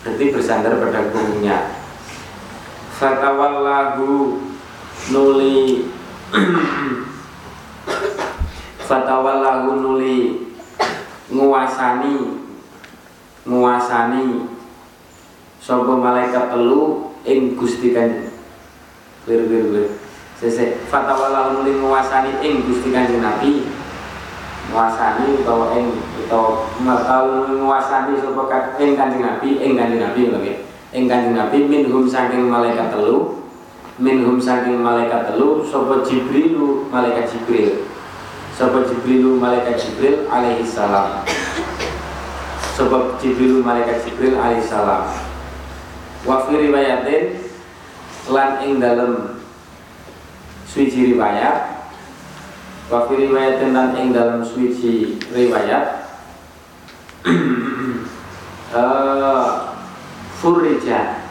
berarti 0.00 0.24
bersandar 0.32 0.80
pada 0.80 1.12
punggungnya. 1.12 1.76
Fatawallahu 2.96 4.40
nuli. 5.12 5.92
Fatawallahu 8.88 9.76
nuli. 9.76 10.48
Nguasani. 11.28 12.16
Nguasani. 13.44 14.24
Sapa 15.60 15.92
malaikat 15.92 16.48
telu 16.48 17.12
ing 17.28 17.60
Gusti 17.60 17.92
Kanjeng. 17.92 18.32
Lir 19.28 19.44
lir 19.44 19.66
lir 19.68 19.99
sese 20.40 20.80
fatawala 20.88 21.52
nuli 21.52 21.76
nguasani 21.76 22.40
ing 22.40 22.64
Gusti 22.64 22.88
Kanjeng 22.88 23.20
Nabi. 23.20 23.68
Nguasani 24.72 25.44
utawa 25.44 25.76
ing 25.76 25.92
utawa 26.24 26.64
matau 26.80 27.44
nguasani 27.44 28.16
sapa 28.16 28.74
ing 28.80 28.96
Kanjeng 28.96 29.20
Nabi 29.20 29.60
ing 29.60 29.76
Kanjeng 29.76 30.00
Nabi 30.00 30.20
nggih 30.32 30.56
ing 30.96 31.04
Kanjeng 31.04 31.36
Nabi 31.36 31.68
minhum 31.68 32.08
saking 32.08 32.48
malaikat 32.48 32.88
telu 32.88 33.44
minhum 34.00 34.40
saking 34.40 34.80
malaikat 34.80 35.28
telu 35.28 35.60
sapa 35.60 36.00
Jibril 36.00 36.88
malaikat 36.88 37.28
Jibril. 37.28 37.84
Sapa 38.56 38.80
Jibril 38.88 39.36
malaikat 39.36 39.76
Jibril 39.76 40.24
alaihi 40.32 40.64
salam. 40.64 41.22
Sebab 42.80 43.20
Jibril 43.20 43.60
malaikat 43.60 44.08
Jibril 44.08 44.40
alaihissalam 44.40 45.04
wa 46.24 46.36
fi 46.48 46.52
riwayatin 46.56 47.36
lan 48.32 48.56
ing 48.64 48.80
dalem 48.80 49.39
suci 50.70 51.10
riwayat. 51.10 51.82
Wa 52.86 53.10
fi 53.10 53.26
riwayatin 53.26 53.74
lan 53.74 53.98
ing 53.98 54.14
dalem 54.14 54.46
suci 54.46 55.18
riwayat 55.34 56.06
uh, 58.74 59.78
furija 60.38 61.22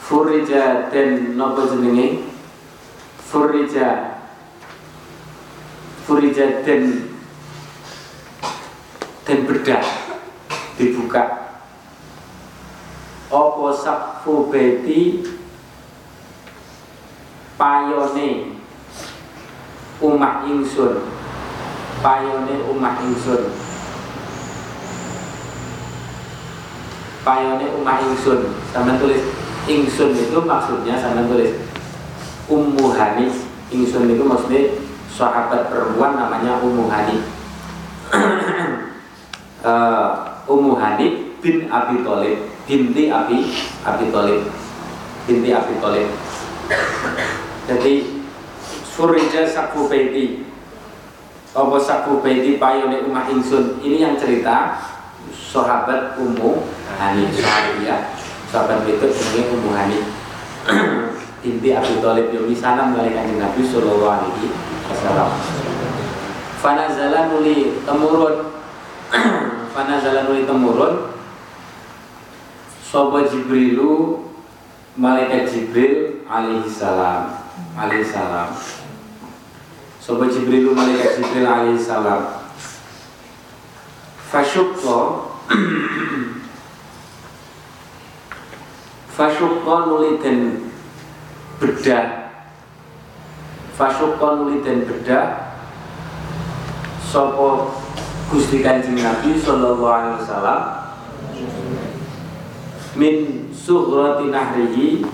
furija 0.00 0.92
den 0.92 1.36
nopo 1.36 1.64
jenenge? 1.72 2.24
Furija 3.26 4.16
Furija 6.06 6.62
dan 6.62 7.10
dan 9.26 9.38
bedah 9.42 9.84
dibuka 10.78 11.45
opo 13.30 13.72
sakfu 13.72 14.50
beti 14.50 15.26
payone. 17.58 18.58
Umah 19.96 20.44
ingsun. 20.44 21.08
Payone 22.04 22.54
umah 22.68 23.00
ingsun. 23.00 23.48
Payone 27.24 27.66
umah 27.80 27.98
ingsun. 28.04 28.40
Sama 28.76 29.00
tulis 29.00 29.24
ingsun 29.66 30.12
itu 30.14 30.38
maksudnya 30.44 31.00
sama 31.00 31.24
tulis 31.24 31.56
ummu 32.46 32.94
ingsun 33.74 34.06
itu 34.06 34.22
maksudnya 34.22 34.78
sahabat 35.10 35.72
perempuan 35.72 36.14
namanya 36.14 36.62
Ummu 36.62 36.86
Hani 36.86 37.18
uh, 39.64 40.12
Ummu 40.52 40.78
Hani 40.78 41.34
bin 41.42 41.66
Abi 41.66 42.04
Thalib 42.06 42.55
binti 42.66 43.08
Abi 43.08 43.54
Abi 43.86 44.10
Thalib 44.10 44.42
binti 45.26 45.50
Abi 45.54 45.74
Thalib. 45.78 46.10
Jadi 47.66 47.94
Surija 48.82 49.46
Sakfu 49.46 49.86
Baiti. 49.86 50.42
Apa 51.54 51.78
Sakfu 51.78 52.22
Baiti 52.22 52.58
payone 52.58 53.06
Umah 53.06 53.30
Ingsun? 53.30 53.78
Ini 53.82 54.02
yang 54.02 54.14
cerita 54.18 54.82
sahabat 55.30 56.18
Ummu 56.18 56.66
Hani 56.98 57.30
sahabat 57.34 58.14
sahabat 58.50 58.86
itu 58.86 59.06
jenenge 59.14 59.50
Ummu 59.54 59.70
Hani. 59.74 59.98
Binti 61.46 61.70
Abi 61.70 62.02
Thalib 62.02 62.34
yang 62.34 62.50
sana 62.58 62.90
kanjeng 62.90 63.38
Nabi 63.38 63.62
Sallallahu 63.62 64.10
Alaihi 64.10 64.50
Wasallam. 64.90 65.30
Fanazala 66.58 67.30
nuli 67.30 67.78
temurun. 67.86 68.50
Fanazala 69.74 70.26
nuli 70.26 70.42
temurun 70.42 71.15
Soba 72.86 73.26
Jibrilu 73.26 74.22
Malaikat 74.94 75.50
Jibril 75.50 76.22
alaihi 76.30 76.70
salam. 76.70 77.34
Alaihi 77.74 78.06
salam. 78.06 78.54
Soba 79.98 80.30
Jibrilu 80.30 80.70
Malaikat 80.70 81.18
Jibril 81.18 81.50
alaihi 81.50 81.82
salam. 81.82 82.46
Fasyukko 84.30 85.26
Fasyukko 89.18 89.74
nuli 89.90 90.22
dan 90.22 90.70
bedah. 91.58 92.30
Fasyukon 93.74 94.62
dan 94.62 94.86
bedah. 94.86 95.58
Sopo 97.02 97.74
Gusti 98.30 98.62
Kanjeng 98.62 99.02
Nabi 99.02 99.34
Sallallahu 99.34 99.90
Alaihi 99.90 100.22
Wasallam 100.22 100.75
Min 102.96 103.48
suhrati 103.52 104.32
nahrihi 104.32 105.04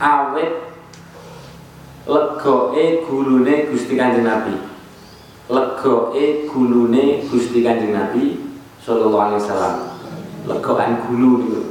Awet 0.00 0.52
Legoe 2.10 3.06
gulune 3.06 3.70
Gusti 3.70 3.94
Kanjeng 3.94 4.26
Nabi. 4.26 4.56
Legoe 5.46 6.24
gulune 6.50 7.22
Gusti 7.30 7.62
Kanjeng 7.62 7.94
Nabi 7.94 8.40
Sallallahu 8.82 9.22
Alaihi 9.30 9.40
Wasallam. 9.44 9.76
Legoan 10.48 11.04
gulu 11.06 11.30
itu 11.46 11.62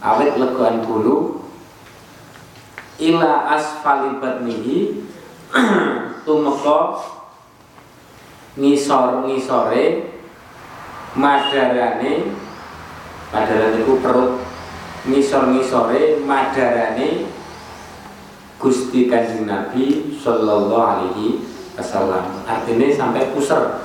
Awet 0.00 0.38
legoan 0.38 0.86
gulu. 0.86 1.42
Ila 2.96 3.52
asfali 3.52 4.16
batnihi 4.22 5.04
tumeka 6.24 6.80
ngisor 8.56 9.28
ngisore 9.28 9.84
madarane 11.12 12.12
madarane 13.36 13.84
ku 13.84 14.00
perut 14.00 14.40
ngisor 15.04 15.52
ngisore 15.52 16.24
madarane 16.24 17.28
Gusti 18.56 19.12
Kanjeng 19.12 19.44
Nabi 19.44 20.16
Sallallahu 20.16 20.80
Alaihi 20.80 21.44
Wasallam. 21.76 22.40
Artinya 22.48 22.88
sampai 22.88 23.28
pusar 23.36 23.84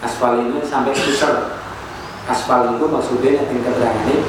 asfal 0.00 0.40
ini 0.40 0.64
sampai 0.64 0.96
pusar 0.96 1.60
asfal 2.24 2.72
itu 2.72 2.84
maksudnya 2.88 3.44
yang 3.44 3.52
keterangan 3.52 4.08
ini 4.08 4.24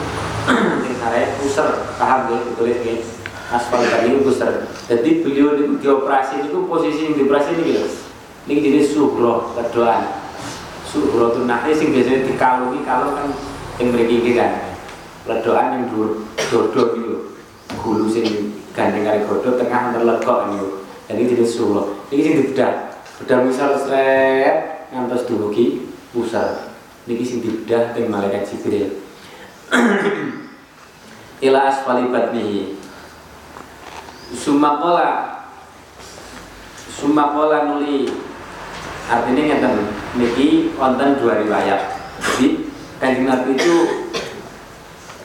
yang 0.99 1.31
pusar 1.39 1.95
paham 1.95 2.35
ya? 2.35 2.39
Ditulis 2.51 2.79
ya? 2.83 2.95
Aspal 3.51 3.83
tadi 3.83 4.15
besar 4.23 4.63
jadi 4.87 5.27
beliau 5.27 5.59
di, 5.59 5.75
di 5.75 5.87
operasi 5.87 6.47
itu 6.47 6.71
posisi 6.71 7.03
yang 7.03 7.19
di 7.19 7.27
operasi 7.27 7.59
ini 7.59 7.63
gitu. 7.75 7.87
Ini 8.47 8.53
jenis 8.63 8.95
suhroh 8.95 9.51
kedoan. 9.55 10.07
Suhroh 10.87 11.35
itu 11.35 11.43
nanti 11.43 11.75
sing 11.75 11.91
biasanya 11.91 12.31
dikalungi 12.31 12.79
kalau 12.87 13.11
kan 13.11 13.27
yang 13.81 13.89
mriki 13.97 14.37
kan. 14.37 14.77
Ledokan 15.25 15.67
yang 15.73 15.83
dur 15.89 16.29
dodok 16.53 16.89
itu. 17.01 17.15
Gulu 17.81 18.05
sing 18.05 18.25
gandeng 18.77 19.03
kali 19.09 19.25
godok 19.25 19.57
tengah 19.57 19.97
terlegok 19.97 20.39
ini. 20.53 20.59
Jadi 21.09 21.21
jenis 21.33 21.51
suhroh. 21.57 21.97
Ini 22.13 22.21
sing 22.21 22.35
dibedah. 22.45 23.01
Bedah 23.21 23.39
misal 23.41 23.73
seret 23.81 24.87
ngantos 24.93 25.25
dumugi 25.25 25.89
pusar. 26.13 26.77
Niki 27.09 27.25
sing 27.25 27.41
dibedah 27.41 27.97
teng 27.97 28.13
malaikat 28.13 28.45
Jibril. 28.45 29.01
Ila 31.45 31.59
asfali 31.73 32.05
batnihi. 32.13 32.77
Sumakola 34.31 35.41
Sumakola 36.87 37.65
nuli 37.65 38.05
artinya 39.09 39.43
ngeten 39.43 39.75
niki 40.15 40.71
wonten 40.77 41.19
dua 41.19 41.41
riwayat 41.43 41.99
jadi 42.21 42.60
kanjeng 43.01 43.25
Nabi 43.25 43.57
itu 43.57 43.75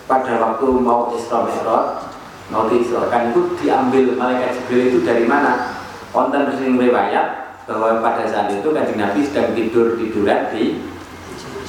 pada 0.08 0.40
waktu 0.40 0.66
mau 0.80 1.12
Isra 1.12 1.44
Mi'raj 1.44 2.08
mau 2.48 2.64
diisrakan 2.72 3.34
itu 3.34 3.58
diambil 3.60 4.16
malaikat 4.16 4.56
Jibril 4.56 4.82
itu 4.88 4.98
dari 5.04 5.28
mana? 5.28 5.76
Wonten 6.14 6.48
sing 6.56 6.80
riwayat 6.80 7.60
bahwa 7.68 8.00
pada 8.00 8.24
saat 8.24 8.48
itu 8.48 8.72
kanjeng 8.72 8.96
Nabi 8.96 9.20
sedang 9.20 9.52
tidur 9.52 9.98
tiduran 10.00 10.48
di 10.54 10.80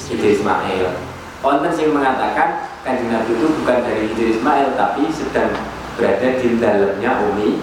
Idris 0.08 0.40
Ismail. 0.40 0.96
Wonten 1.44 1.74
sing 1.76 1.92
mengatakan 1.92 2.72
kanjeng 2.80 3.12
Nabi 3.12 3.36
itu 3.36 3.46
bukan 3.60 3.78
dari 3.84 4.00
Idris 4.08 4.40
Ismail 4.40 4.78
tapi 4.80 5.12
sedang 5.12 5.52
berada 6.00 6.28
di 6.40 6.48
dalamnya 6.56 7.10
Umi 7.28 7.60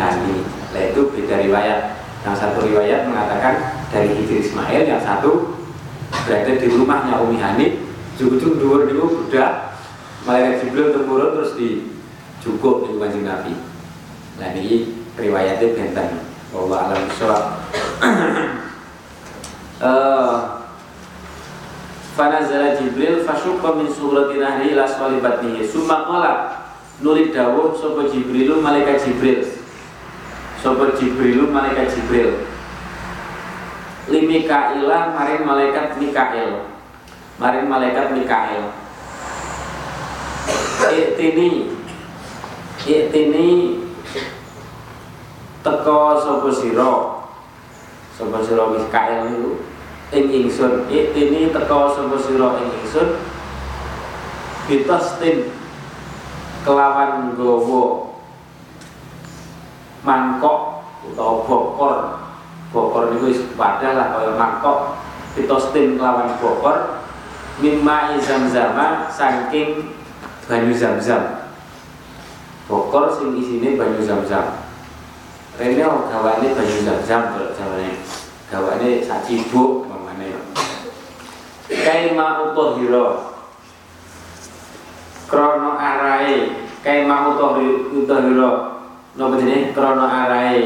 Hani. 0.00 0.36
Nah 0.74 0.82
itu 0.82 1.14
beda 1.14 1.46
riwayat. 1.46 1.80
Yang 2.24 2.36
satu 2.40 2.64
riwayat 2.64 3.04
mengatakan 3.06 3.84
dari 3.92 4.10
Idris 4.18 4.50
Ismail 4.50 4.88
yang 4.88 4.98
satu 5.04 5.62
berada 6.22 6.52
di 6.54 6.66
rumahnya 6.70 7.18
Umi 7.26 7.42
Hani 7.42 7.66
cukup 8.14 8.62
dua 8.62 8.86
dulu 8.86 9.26
budak 9.26 9.74
malaikat 10.22 10.62
Jibril 10.62 10.94
turun 10.94 11.34
terus 11.34 11.58
di 11.58 11.90
cukup 12.38 12.86
di 12.86 12.96
kanjeng 12.96 13.26
Nabi. 13.26 13.52
Nah 14.38 14.48
ini 14.54 15.02
riwayatnya 15.18 15.74
benten 15.74 16.08
bahwa 16.54 16.90
alam 16.90 17.02
sholat 17.18 17.44
uh, 19.82 20.34
Fanazala 22.14 22.78
Jibril 22.78 23.26
fasyukka 23.26 23.74
min 23.74 23.90
surati 23.90 24.38
nahri 24.38 24.70
ila 24.70 24.86
swalibatnihi 24.86 25.66
Summa 25.66 26.06
qala 26.06 26.32
nuli 27.02 27.34
dawuh 27.34 27.74
sapa 27.74 28.06
Jibrilu 28.06 28.62
malaikat 28.62 29.02
Jibril? 29.02 29.42
Sapa 30.62 30.94
Jibrilu 30.94 31.50
malaikat 31.50 31.90
Jibril 31.90 32.53
Li 34.10 34.20
Mikaila 34.28 35.16
maring 35.16 35.42
malaikat 35.48 35.96
Mikail. 35.96 36.68
Maring 37.40 37.66
malaikat 37.68 38.12
Mikail. 38.12 38.68
Iktini. 40.84 41.72
Iktini 42.84 43.48
Teko 45.64 46.20
sapa 46.20 46.52
sira? 46.52 46.92
Sapa 48.12 48.44
sira 48.44 48.68
Mikail 48.68 49.32
itu 49.32 49.64
ing 50.12 50.24
ingsun. 50.28 50.84
Ini 50.92 51.48
teko 51.56 51.96
sapa 51.96 52.16
sira 52.20 52.60
ing 52.60 52.68
ingsun? 52.84 53.08
Bitastin 54.68 55.48
kelawan 56.64 57.32
gowo 57.36 58.12
mangkok 60.04 60.84
utawa 61.04 61.44
bokor 61.44 62.23
bokor 62.74 63.14
niku 63.14 63.30
padha 63.54 63.94
lah 63.94 64.18
kaya 64.18 64.34
mangkok. 64.34 64.98
Bitostin 65.38 65.94
kelawan 65.94 66.34
bokor 66.42 67.06
mimma 67.62 68.18
zam-zama 68.18 69.06
saking 69.06 69.94
banyu 70.50 70.74
zam-zam. 70.74 71.54
Bokor 72.66 73.14
sing 73.14 73.38
isine 73.38 73.78
banyu 73.78 74.02
zam-zam. 74.02 74.66
Rene 75.54 75.78
gawane 75.78 76.46
banyu 76.50 76.78
zam-zam 76.82 77.22
kalau 77.30 77.54
jawane. 77.54 78.02
Gawane 78.50 78.88
sak 79.06 79.22
cibuk 79.22 79.94
kaima 81.68 82.44
utahira 82.44 83.04
krono 85.28 85.70
arai 85.80 86.52
kaima 86.84 87.32
utahira 87.32 88.50
napa 89.16 89.34
jenenge? 89.40 89.72
Krono 89.72 90.04
arai 90.04 90.60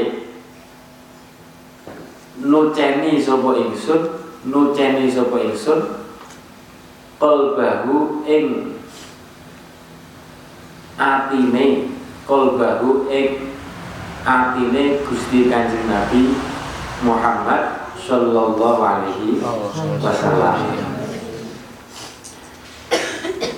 nuceni 2.43 3.19
sapa 3.19 3.51
ingsun 3.59 4.03
nuceni 4.47 5.11
sapa 5.11 5.37
ingsun 5.43 5.81
qalbahu 7.19 8.23
ing 8.23 8.77
atine 10.99 11.91
qalbahu 12.27 13.11
ing 13.11 13.55
atine 14.23 15.03
Gusti 15.07 15.51
Kanjeng 15.51 15.91
Nabi 15.91 16.35
Muhammad 17.03 17.91
sallallahu 17.99 18.83
alaihi 18.83 19.43
wasallam 19.99 20.59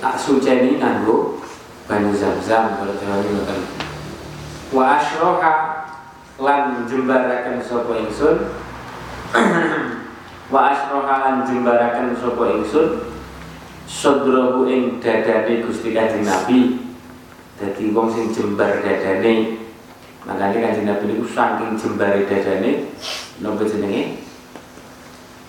tak 0.01 0.15
suceni 0.17 0.81
nganggo 0.81 1.37
banyu 1.85 2.09
zam-zam 2.17 2.73
kalau 2.81 2.97
Jawa 2.97 3.21
ngoten. 3.21 3.61
Wa 4.73 4.97
asroha 4.97 5.53
lan 6.41 6.89
jembaraken 6.89 7.61
sapa 7.61 7.91
ingsun. 8.01 8.49
Wa 10.53 10.61
asroha 10.71 11.15
lan 11.23 11.35
jembaraken 11.47 12.15
sapa 12.15 12.43
ingsun 12.59 13.15
sadrahu 13.87 14.67
ing 14.67 14.99
dadane 14.99 15.63
Gusti 15.63 15.95
Kanjeng 15.95 16.27
Nabi. 16.27 16.91
Dadi 17.55 17.93
wong 17.95 18.11
sing 18.11 18.35
jembar 18.35 18.83
dadane. 18.83 19.61
Makanya 20.27 20.57
Kanjeng 20.59 20.87
Nabi 20.87 21.03
niku 21.07 21.27
saking 21.31 21.79
jembare 21.79 22.27
dadane 22.27 22.91
napa 23.41 23.63
jenenge? 23.63 24.21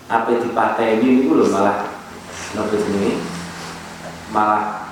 Apa 0.06 0.38
dipateni 0.38 1.26
niku 1.26 1.40
lho 1.40 1.50
malah 1.50 1.90
napa 2.54 2.74
jenenge? 2.78 3.32
malah 4.32 4.88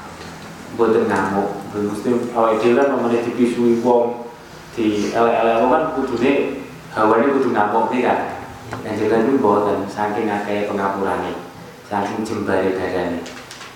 buatan 0.76 1.09
ngamuk 1.09 1.48
mesti 1.74 2.12
awal 2.37 2.61
dia 2.61 2.76
kan 2.76 2.94
namanya 2.94 3.24
dipisui 3.24 3.81
wong 3.81 4.29
di 4.76 5.11
ele-ele 5.11 5.66
kan 5.66 5.83
kudune 5.96 6.62
hawanya 6.94 7.26
kudu 7.35 7.48
ngamuk 7.50 7.90
nih 7.90 8.00
kan 8.07 8.18
jelas 8.70 9.26
itu 9.26 9.35
buatan 9.42 9.87
saking 9.90 10.30
akeh 10.30 10.70
pengapurannya 10.70 11.35
saking 11.90 12.22
jembari 12.22 12.70
dadane 12.78 13.18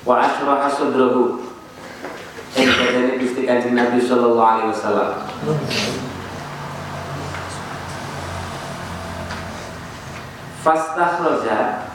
wa 0.07 0.23
asraha 0.23 0.71
sadrahu 0.71 1.43
ing 2.55 2.69
dadane 2.71 3.19
Gusti 3.19 3.43
Kanjeng 3.43 3.75
Nabi 3.75 3.99
sallallahu 3.99 4.47
alaihi 4.47 4.71
wasallam. 4.71 5.11
Fastakhraja 10.63 11.91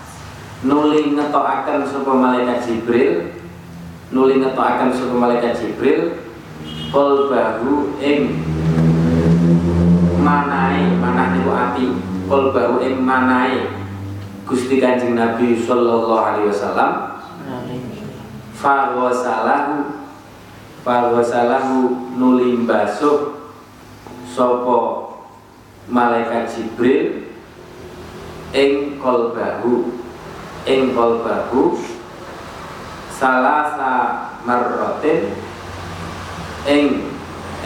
nuli 0.62 1.16
ngetokaken 1.16 1.88
sapa 1.88 2.12
malaikat 2.14 2.68
Jibril 2.68 3.34
nuli 4.12 4.44
ngetokaken 4.44 4.92
sapa 4.94 5.16
malaikat 5.16 5.58
Jibril 5.58 6.20
bahu 6.92 7.98
ing 8.04 8.44
manai 10.20 10.94
manah 11.00 11.34
niku 11.34 11.50
ati 11.50 12.09
bahu 12.30 12.86
ing 12.86 13.02
manai 13.02 13.66
Gusti 14.46 14.78
Kanjeng 14.78 15.18
Nabi 15.18 15.58
sallallahu 15.58 16.14
alaihi 16.14 16.50
wasallam. 16.54 16.94
Fawasalahu 18.54 20.00
Fawasalahu 20.80 22.16
nuli 22.16 22.64
basuh 22.64 23.36
sapa 24.24 24.80
malaikat 25.92 26.48
Jibril 26.48 27.30
ing 28.56 28.98
bahu 29.02 29.92
ing 30.64 30.96
bahu 30.96 31.76
salasa 33.12 33.94
marrotin 34.48 35.36
ing 36.64 37.12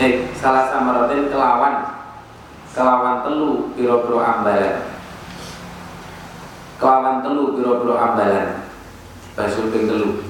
eh 0.02 0.34
salasa 0.34 0.82
marrotin 0.82 1.30
kelawan 1.30 1.93
kelawan 2.74 3.22
telu 3.22 3.70
piro-piro 3.78 4.20
ambalan. 4.20 4.98
Kelawan 6.82 7.22
telu 7.22 7.54
piro-piro 7.56 7.96
ambalan. 7.96 8.66
Basul 9.38 9.70
ping 9.70 9.86
telu. 9.86 10.26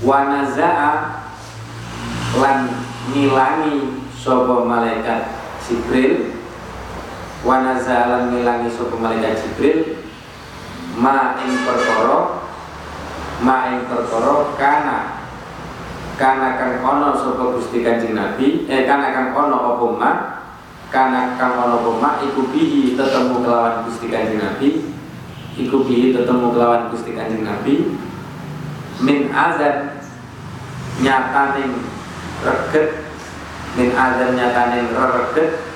Wanaza'a 0.00 0.92
lan 2.40 2.58
ngilangi 3.12 4.02
sapa 4.16 4.64
malaikat 4.64 5.22
Jibril. 5.64 6.34
Wanaza'a 7.44 8.04
lan 8.08 8.22
ngilangi 8.32 8.72
sapa 8.72 8.96
malaikat 8.96 9.44
Jibril. 9.44 10.00
Ma 10.96 11.36
ing 11.44 11.52
perkara 11.62 12.40
maing 13.44 13.84
perkara 13.84 14.34
kana. 14.56 14.98
Kana 16.14 16.54
kang 16.56 16.78
ana 16.80 17.10
sapa 17.12 17.52
Gusti 17.52 17.82
Kanjeng 17.82 18.14
Nabi 18.14 18.70
eh 18.70 18.86
kana 18.86 19.10
kang 19.10 19.34
ana 19.34 19.56
apa 19.58 19.86
ma 19.90 20.12
karena 20.94 21.34
kang 21.34 21.58
ono 21.58 21.82
koma 21.82 22.22
iku 22.22 22.54
bihi 22.54 22.94
tetemu 22.94 23.42
kelawan 23.42 23.82
Gusti 23.82 24.06
Kanjeng 24.06 24.38
Nabi. 24.38 24.94
Iku 25.58 25.82
bihi 25.82 26.14
tetemu 26.14 26.54
kelawan 26.54 26.94
Gusti 26.94 27.18
Kanjeng 27.18 27.42
Nabi. 27.42 27.98
Min 29.02 29.34
azan 29.34 29.98
nyataning 31.02 31.82
reget. 32.46 33.02
Min 33.74 33.90
azan 33.90 34.38
nyataning 34.38 34.86
reget 34.94 35.74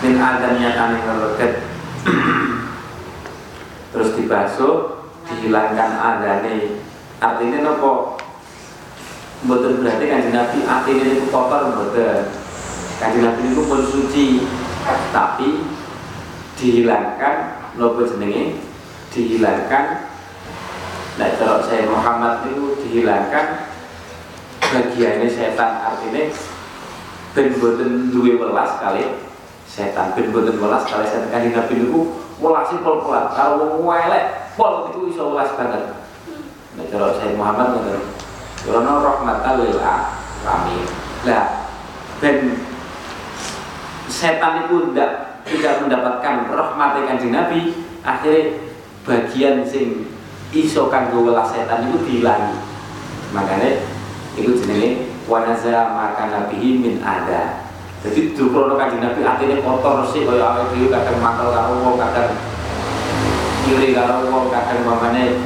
min 0.00 0.16
azan 0.16 0.56
nyataning 0.56 1.04
reget 1.04 1.60
terus 3.92 4.16
dibasuh 4.16 5.04
dihilangkan 5.28 5.92
adane 6.00 6.80
artinya 7.20 7.58
nopo? 7.60 8.16
Mboten 9.44 9.84
berarti 9.84 10.04
kanjeng 10.08 10.36
Nabi 10.36 10.58
artinya 10.64 11.04
itu 11.04 11.24
kotor 11.28 11.72
mboten. 11.72 12.39
Kanjeng 13.00 13.24
Nabi 13.24 13.48
itu 13.48 13.64
pun 13.64 13.80
suci, 13.80 14.44
tapi 15.08 15.64
dihilangkan 16.60 17.34
nopo 17.80 18.04
jenenge? 18.04 18.60
Dihilangkan. 19.08 20.04
Nah 21.16 21.28
kalau 21.40 21.64
saya 21.64 21.88
Muhammad 21.88 22.44
itu 22.52 22.76
dihilangkan 22.84 23.72
bagiannya 24.60 25.28
setan. 25.32 25.80
Artinya 25.80 26.28
ben 27.32 27.56
boten 27.56 28.12
duwe 28.12 28.36
welas 28.36 28.76
kali 28.84 29.16
setan. 29.64 30.12
Ben 30.12 30.28
boten 30.28 30.60
welas 30.60 30.84
kali 30.84 31.08
setan. 31.08 31.32
Kanjeng 31.32 31.56
Nabi 31.56 31.74
itu 31.80 32.20
welasi 32.36 32.84
pol-polan. 32.84 33.32
Kalau 33.32 33.80
wong 33.80 33.96
elek 33.96 34.52
pol 34.60 34.92
itu 34.92 35.08
iso 35.08 35.32
welas 35.32 35.56
banget. 35.56 36.04
Nah 36.76 36.84
kalau 36.92 37.16
saya 37.16 37.32
Muhammad 37.32 37.80
ngoten. 37.80 38.04
Karena 38.60 38.92
rahmatan 39.00 39.54
lil 39.64 39.80
alamin. 39.80 40.84
Lah, 41.24 41.44
ben 42.20 42.36
setan 44.10 44.66
itu 44.66 44.90
tidak 44.90 45.40
tidak 45.46 45.86
mendapatkan 45.86 46.50
rahmat 46.50 46.90
kanjeng 47.06 47.32
Nabi, 47.32 47.72
akhirnya 48.02 48.58
bagian 49.06 49.64
sing 49.64 50.10
iso 50.50 50.90
kanggo 50.90 51.30
setan 51.46 51.88
itu 51.88 51.98
dihilangi. 52.04 52.58
Makanya 53.30 53.86
itu 54.34 54.58
jenenge 54.60 55.14
wanaza 55.30 55.94
maka 55.94 56.26
nabihi 56.28 56.82
min 56.82 56.94
ada. 57.00 57.70
Jadi 58.02 58.34
dukrono 58.34 58.74
kanjeng 58.74 59.00
Nabi 59.00 59.22
akhirnya 59.22 59.62
kotor 59.62 60.04
sih 60.10 60.26
kaya 60.26 60.42
awake 60.42 60.74
dhewe 60.74 60.90
kadang 60.90 61.22
mantel 61.22 61.48
karo 61.54 61.74
wong, 61.80 61.96
kadang 61.96 62.34
kiri 63.64 63.94
karo 63.94 64.26
wong, 64.28 64.50
kadang 64.50 64.82
mamane 64.82 65.38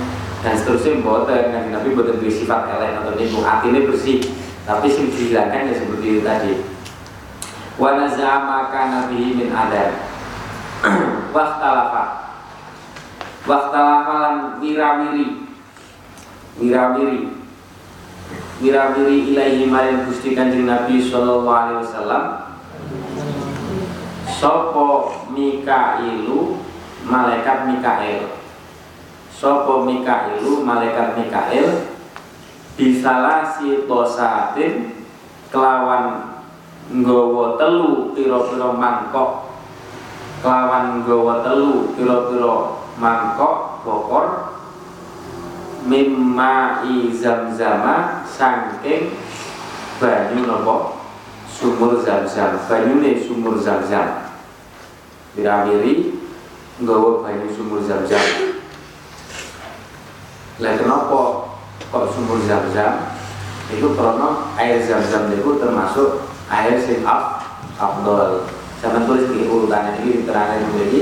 dan 0.45 0.61
seterusnya 0.61 1.01
mboten 1.01 1.53
kan 1.53 1.65
Nabi 1.73 1.97
mboten 1.97 2.21
duwe 2.21 2.29
sifat 2.29 2.69
elek 2.77 3.01
atau 3.01 3.17
niku 3.17 3.41
atine 3.41 3.89
bersih 3.89 4.21
tapi 4.69 4.93
sing 4.93 5.09
dihilangkan 5.09 5.73
ya 5.73 5.75
seperti 5.77 6.05
itu 6.05 6.21
tadi 6.21 6.53
wa 7.79 7.91
nazama 7.99 8.69
kana 8.71 9.11
bihi 9.11 9.35
min 9.39 9.49
adab. 9.51 9.93
Waqtalafa 11.35 12.25
waqtalafa 13.45 14.15
lan 14.21 14.37
wiramiri. 14.61 15.45
Wiramiri. 16.57 17.21
Wiramiri 18.61 19.17
ilaihi 19.35 19.69
maring 19.69 20.09
Gusti 20.09 20.33
Kanjeng 20.33 20.65
Nabi 20.65 21.03
sallallahu 21.05 21.53
alaihi 21.53 21.81
wasallam. 21.85 22.25
Sopo 24.25 25.13
Mikailu 25.33 26.61
malaikat 27.05 27.69
Mikael. 27.69 28.33
Sopo 29.29 29.85
Mikailu 29.85 30.65
malaikat 30.65 31.21
Mikail 31.21 31.93
bisalah 32.75 33.47
si 33.55 33.87
tosatin 33.87 35.05
kelawan 35.53 36.34
nggawa 36.93 37.57
telu 37.57 38.13
piro-piro 38.13 38.77
mangkok. 38.77 39.53
Kelawan 40.45 41.01
nggawa 41.01 41.41
telu 41.41 41.97
piro-piro 41.97 42.85
mangkok 43.01 43.81
bokor 43.85 44.53
mimma 45.85 46.81
zam-zama 47.13 48.25
sangking 48.25 49.17
banyu 50.01 50.45
nopo? 50.45 51.01
Sumur 51.55 52.03
zam-zam 52.03 52.59
banyune 52.67 53.15
sumur 53.25 53.57
zam-zam. 53.63 54.35
Biramiri 55.39 56.19
nggawa 56.83 57.25
banyu 57.25 57.49
sumur 57.55 57.81
zam-zam. 57.87 58.27
Lah 60.61 60.73
kenapa 60.77 61.21
kok 61.89 62.05
sumur 62.13 62.43
zam-zam? 62.45 63.17
Itu 63.73 63.97
karena 63.97 64.55
air 64.61 64.83
zam-zam 64.83 65.33
itu 65.33 65.57
termasuk 65.57 66.34
air 66.51 66.77
sing 66.81 67.07
up 67.07 67.41
afdol 67.77 68.45
sama 68.81 69.05
tulis 69.09 69.29
di 69.33 69.49
urutannya 69.49 70.05
ini 70.05 70.23
diterangkan 70.23 70.69
jadi 70.77 71.01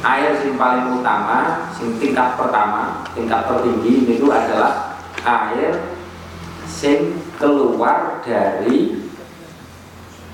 air 0.00 0.32
sing 0.40 0.56
paling 0.56 0.96
utama 1.00 1.68
sing 1.76 2.00
tingkat 2.00 2.36
pertama 2.40 3.04
tingkat 3.12 3.44
tertinggi 3.44 4.16
itu 4.16 4.26
adalah 4.32 4.96
air 5.20 5.76
sing 6.64 7.20
keluar 7.36 8.24
dari 8.24 9.10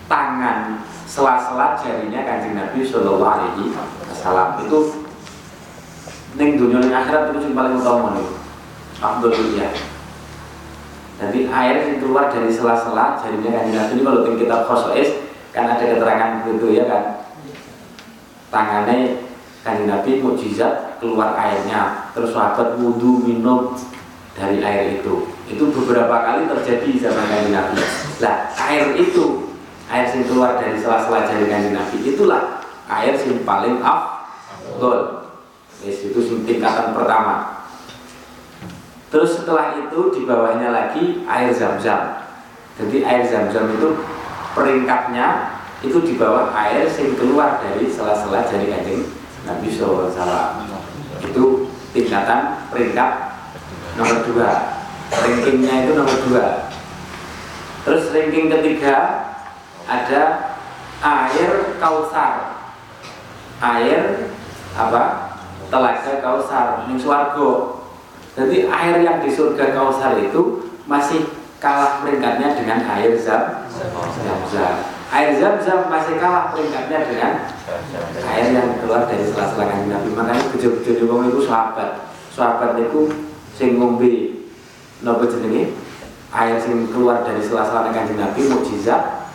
tangan 0.07 0.87
sela-sela 1.07 1.75
jarinya 1.79 2.23
kanjeng 2.23 2.55
Nabi 2.55 2.87
Shallallahu 2.87 3.27
Alaihi 3.27 3.75
Wasallam 4.07 4.63
itu 4.63 5.07
Neng 6.37 6.61
dunia 6.61 6.85
yang 6.85 6.93
akhirat 6.93 7.33
itu 7.33 7.49
yang 7.49 7.57
paling 7.57 7.81
utama 7.81 8.13
nih. 8.13 8.29
Alhamdulillah. 9.01 9.73
Jadi 11.17 11.49
air 11.49 11.77
yang 11.81 11.97
keluar 11.97 12.29
dari 12.29 12.53
sela-sela 12.53 13.17
jadinya 13.25 13.57
kan 13.57 13.65
Nabi 13.73 13.93
ini 13.97 14.03
kalau 14.05 14.37
kita 14.37 14.57
khosois 14.69 15.11
kan 15.57 15.65
ada 15.73 15.81
keterangan 15.81 16.45
begitu 16.45 16.77
ya 16.77 16.85
kan. 16.85 17.05
Tangannya 18.53 19.25
kan 19.65 19.89
Nabi 19.89 20.21
mukjizat 20.21 21.01
keluar 21.01 21.33
airnya. 21.41 22.13
Terus 22.13 22.37
sahabat 22.37 22.77
wudhu 22.77 23.25
minum 23.25 23.73
dari 24.37 24.61
air 24.61 25.01
itu. 25.01 25.25
Itu 25.49 25.73
beberapa 25.73 26.21
kali 26.21 26.45
terjadi 26.53 27.09
zaman 27.09 27.25
kanjeng 27.33 27.57
Nabi. 27.57 27.81
Lah 28.21 28.53
air 28.69 28.93
itu 29.01 29.57
air 29.89 30.13
yang 30.13 30.29
keluar 30.29 30.61
dari 30.61 30.77
sela-sela 30.77 31.25
jari 31.25 31.49
kanjeng 31.49 31.73
Nabi 31.73 31.97
itulah 32.05 32.61
air 32.93 33.17
yang 33.17 33.41
paling 33.49 33.81
afdol. 33.81 35.33
Itu 35.81 36.21
tingkatan 36.45 36.93
pertama. 36.93 37.56
Terus 39.07 39.31
setelah 39.39 39.79
itu 39.79 40.11
di 40.11 40.27
bawahnya 40.27 40.75
lagi 40.75 41.23
air 41.25 41.51
zam-zam. 41.55 42.27
Jadi 42.77 43.07
air 43.07 43.23
zam-zam 43.23 43.71
itu 43.71 44.03
peringkatnya 44.53 45.57
itu 45.85 46.03
di 46.03 46.19
bawah 46.19 46.51
air 46.57 46.89
yang 46.89 47.15
keluar 47.15 47.63
dari 47.63 47.87
sela-sela 47.87 48.43
jari 48.49 48.67
kanjeng 48.67 49.07
Nabi 49.47 49.69
SAW. 49.71 50.11
Itu 51.23 51.71
tingkatan 51.95 52.67
peringkat 52.75 53.11
nomor 53.95 54.19
dua. 54.27 54.51
Rankingnya 55.07 55.87
itu 55.87 55.93
nomor 55.95 56.19
dua. 56.27 56.47
Terus 57.87 58.11
ranking 58.11 58.51
ketiga 58.51 58.97
ada 59.87 60.23
air 60.99 61.79
kausar. 61.79 62.59
Air 63.63 64.35
apa? 64.77 65.27
telaga 65.67 66.23
kausar 66.23 66.87
ning 66.87 66.99
swarga. 66.99 67.83
Jadi 68.37 68.69
air 68.69 68.97
yang 69.01 69.25
di 69.25 69.33
surga 69.33 69.73
kausar 69.73 70.21
itu 70.21 70.69
masih 70.85 71.25
kalah 71.57 72.05
peringkatnya 72.05 72.53
dengan 72.53 72.85
air 72.85 73.17
zam 73.17 73.65
zam. 74.53 74.75
Air 75.07 75.39
zam-zam 75.39 75.87
masih 75.89 76.19
kalah 76.21 76.53
peringkatnya 76.53 77.09
dengan 77.09 77.33
air 78.27 78.47
yang 78.53 78.77
keluar 78.83 79.09
dari 79.09 79.25
sela-sela 79.25 79.71
kanjeng 79.71 79.89
Nabi. 79.95 80.09
Makanya 80.13 80.45
bejo-bejo 80.53 81.05
wong 81.09 81.33
itu 81.33 81.41
sahabat. 81.49 82.13
Sahabat 82.35 82.77
itu 82.77 83.09
sing 83.57 83.81
ngombe 83.81 84.45
napa 85.01 85.25
jenenge? 85.31 85.79
Air 86.35 86.61
sing 86.61 86.93
keluar 86.93 87.25
dari 87.25 87.41
sela-sela 87.41 87.89
kanjeng 87.89 88.21
Nabi 88.21 88.51
mukjizat. 88.53 89.31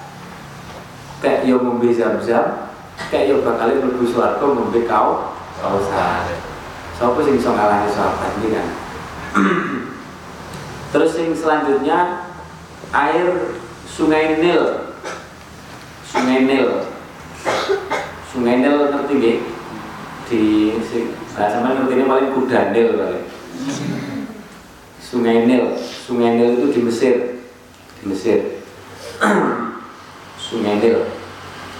Kayak 1.23 1.49
yo 1.49 1.57
ngombe 1.63 1.89
zam-zam, 1.89 2.69
kayak 3.09 3.29
yo 3.31 3.35
bakal 3.41 3.71
mlebu 3.71 4.05
swarga 4.05 4.45
ngombe 4.45 4.85
kau 4.85 5.33
Kausar. 5.61 6.25
Sopo 6.97 7.21
sing 7.21 7.37
iso 7.37 7.53
ngalahne 7.53 7.85
sahabat 7.89 8.33
ini 8.41 8.57
kan. 8.57 8.80
Terus 10.91 11.11
yang 11.15 11.31
selanjutnya 11.35 11.99
air 12.91 13.55
Sungai 13.87 14.39
Nil. 14.39 14.91
Sungai 16.07 16.43
Nil. 16.43 16.69
Sungai 18.27 18.55
Nil 18.59 18.77
ngerti 18.91 19.13
nggih? 19.19 19.39
Di 20.31 20.43
bahasa 21.35 21.59
mana 21.59 21.83
ngerti 21.83 21.93
ini 21.99 22.05
paling 22.07 22.29
kuda 22.35 22.59
Nil 22.75 22.89
kali. 22.95 23.21
Sungai 24.99 25.47
Nil. 25.47 25.75
Sungai 25.79 26.39
Nil 26.39 26.59
itu 26.59 26.67
di 26.75 26.81
Mesir. 26.83 27.15
Di 27.99 28.05
Mesir. 28.07 28.39
Sungai 30.51 30.79
Nil. 30.79 31.07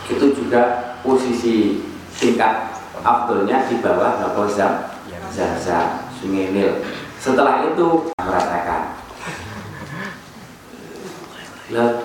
Itu 0.08 0.36
juga 0.36 0.96
posisi 1.04 1.84
tingkat 2.16 2.76
Abdulnya 3.02 3.66
di 3.68 3.80
bawah 3.80 4.20
Nopo 4.20 4.46
Zam 4.52 4.92
Zaza 5.32 6.12
Sungai 6.20 6.52
Nil 6.52 6.84
setelah 7.22 7.70
itu 7.70 8.10
merasakan 8.18 8.98
lah 11.72 12.04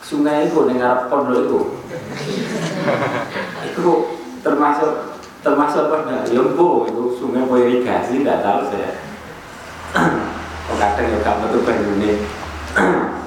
sungai 0.00 0.50
itu 0.50 0.58
dengan 0.66 1.06
pondok 1.06 1.38
itu. 1.46 1.60
Itu 3.70 3.92
termasuk 4.42 5.20
termasuk 5.44 5.86
enggak 5.92 6.32
ya 6.32 6.42
bu 6.56 6.88
itu 6.88 7.02
sungai 7.20 7.44
mau 7.44 7.60
irigasi 7.60 8.24
enggak 8.24 8.42
tahu 8.42 8.72
saya. 8.72 8.90
Oh 10.64 10.76
kadang 10.80 11.12
ya 11.12 11.18
kamu 11.22 11.44
tuh 11.52 11.62
ini 12.00 12.24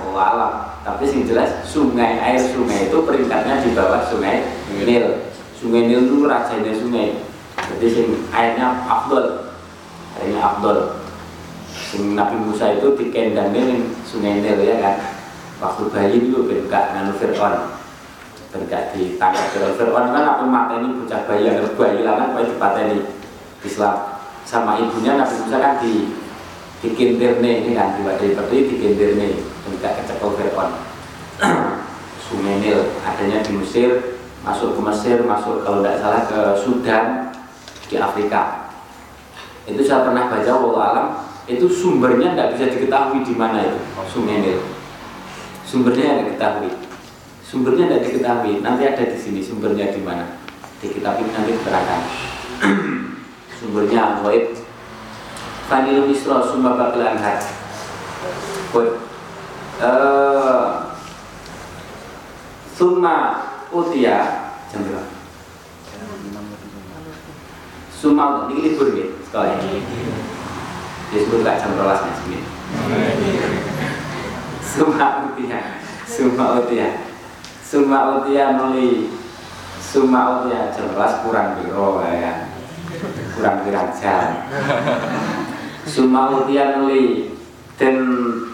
oh 0.02 0.18
tapi 0.82 1.04
sing 1.06 1.24
jelas 1.30 1.64
sungai 1.64 2.18
air 2.20 2.42
sungai 2.42 2.90
itu 2.90 2.98
peringkatnya 3.06 3.62
di 3.64 3.72
bawah 3.78 4.04
sungai 4.10 4.44
Nil. 4.74 5.30
Sungai 5.56 5.88
Nil 5.88 6.04
itu 6.04 6.26
rajanya 6.28 6.74
sungai. 6.76 7.24
Jadi 7.56 7.88
sing 7.88 8.08
airnya 8.34 8.84
Abdul. 8.90 9.54
Airnya 10.20 10.42
Abdul 10.44 11.07
Nabi 11.96 12.36
Musa 12.44 12.76
itu 12.76 12.92
dikendangin 13.00 13.96
sungai 14.04 14.44
Nil 14.44 14.60
ya 14.60 14.76
kan? 14.84 14.96
Waktu 15.64 15.88
bayi 15.88 16.20
itu 16.28 16.44
berkak 16.44 16.92
nganu 16.92 17.16
Fir'aun. 17.16 17.80
Berkak 18.52 18.92
ditangkap 18.92 19.48
Fir'aun. 19.56 19.74
Fir'aun 19.80 20.12
kan 20.12 20.24
apa 20.28 20.44
mata 20.44 20.84
ini 20.84 21.00
bocah 21.00 21.24
bayi 21.24 21.48
yang 21.48 21.64
bayi 21.80 22.04
lah 22.04 22.28
kan 22.36 22.36
ini 22.92 23.08
Islam. 23.64 24.20
Sama 24.44 24.76
ibunya 24.84 25.16
Nabi 25.16 25.36
Musa 25.40 25.58
kan 25.64 25.80
di 25.80 26.12
dikintirne 26.84 27.64
ini 27.64 27.72
kan? 27.72 27.96
Diwadahi 27.96 28.36
seperti 28.36 28.56
dikintirne 28.68 29.28
berkak 29.64 30.04
kecekel 30.04 30.32
Fir'aun. 30.36 30.70
Sungai 32.28 32.60
Nil 32.60 33.00
adanya 33.08 33.40
di 33.40 33.56
Mesir 33.56 34.20
masuk 34.44 34.76
ke 34.76 34.82
Mesir 34.84 35.18
masuk 35.24 35.64
kalau 35.64 35.80
tidak 35.80 36.04
salah 36.04 36.22
ke 36.28 36.40
Sudan 36.60 37.32
di 37.88 37.96
Afrika. 37.96 38.68
Itu 39.64 39.80
saya 39.88 40.04
pernah 40.04 40.28
baca 40.28 40.52
walau 40.60 40.80
alam 40.80 41.27
itu 41.48 41.66
sumbernya 41.72 42.36
tidak 42.36 42.60
bisa 42.60 42.66
diketahui 42.76 43.24
di 43.24 43.32
mana 43.32 43.64
itu 43.64 44.20
Nil 44.20 44.60
Sumbernya 45.68 46.04
yang 46.04 46.20
diketahui. 46.28 46.72
Sumbernya 47.44 47.92
tidak 47.92 48.04
diketahui. 48.08 48.64
Nanti 48.64 48.84
ada 48.88 49.04
di 49.04 49.20
sini 49.20 49.40
sumbernya 49.44 49.92
di 49.92 50.00
mana. 50.00 50.40
Di 50.80 50.92
kitab 50.92 51.20
ini 51.20 51.32
nanti 51.32 51.56
diterangkan. 51.56 52.02
sumbernya 53.60 54.00
Al-Ghaib. 54.00 54.56
Fanil 55.68 56.08
Misro 56.08 56.40
Anhar. 56.40 57.40
Baik. 58.72 58.92
Uh, 59.78 60.96
Summa 62.72 63.44
Utia 63.68 64.48
jam 64.72 64.82
berapa? 64.88 65.12
Ini 68.48 68.60
libur 68.64 68.94
ya 68.96 69.06
sekolah. 69.28 70.37
Disebut 71.08 71.40
gak 71.40 71.64
jam 71.64 71.72
rolas 71.80 72.04
nih 72.04 72.44
Suma 74.60 75.32
utia 75.32 75.80
Suma 76.04 76.60
utia 76.60 76.90
Suma 77.64 78.00
utia 78.20 78.60
nuli 78.60 79.16
Suma 79.80 80.44
utia 80.44 80.68
jelas 80.76 81.24
kurang 81.24 81.64
biro 81.64 82.04
ya? 82.04 82.52
Kurang 83.40 83.64
pirang 83.64 83.96
jam? 83.96 84.52
Suma 85.88 86.44
utia 86.44 86.76
nuli 86.76 87.32
Dan 87.80 87.96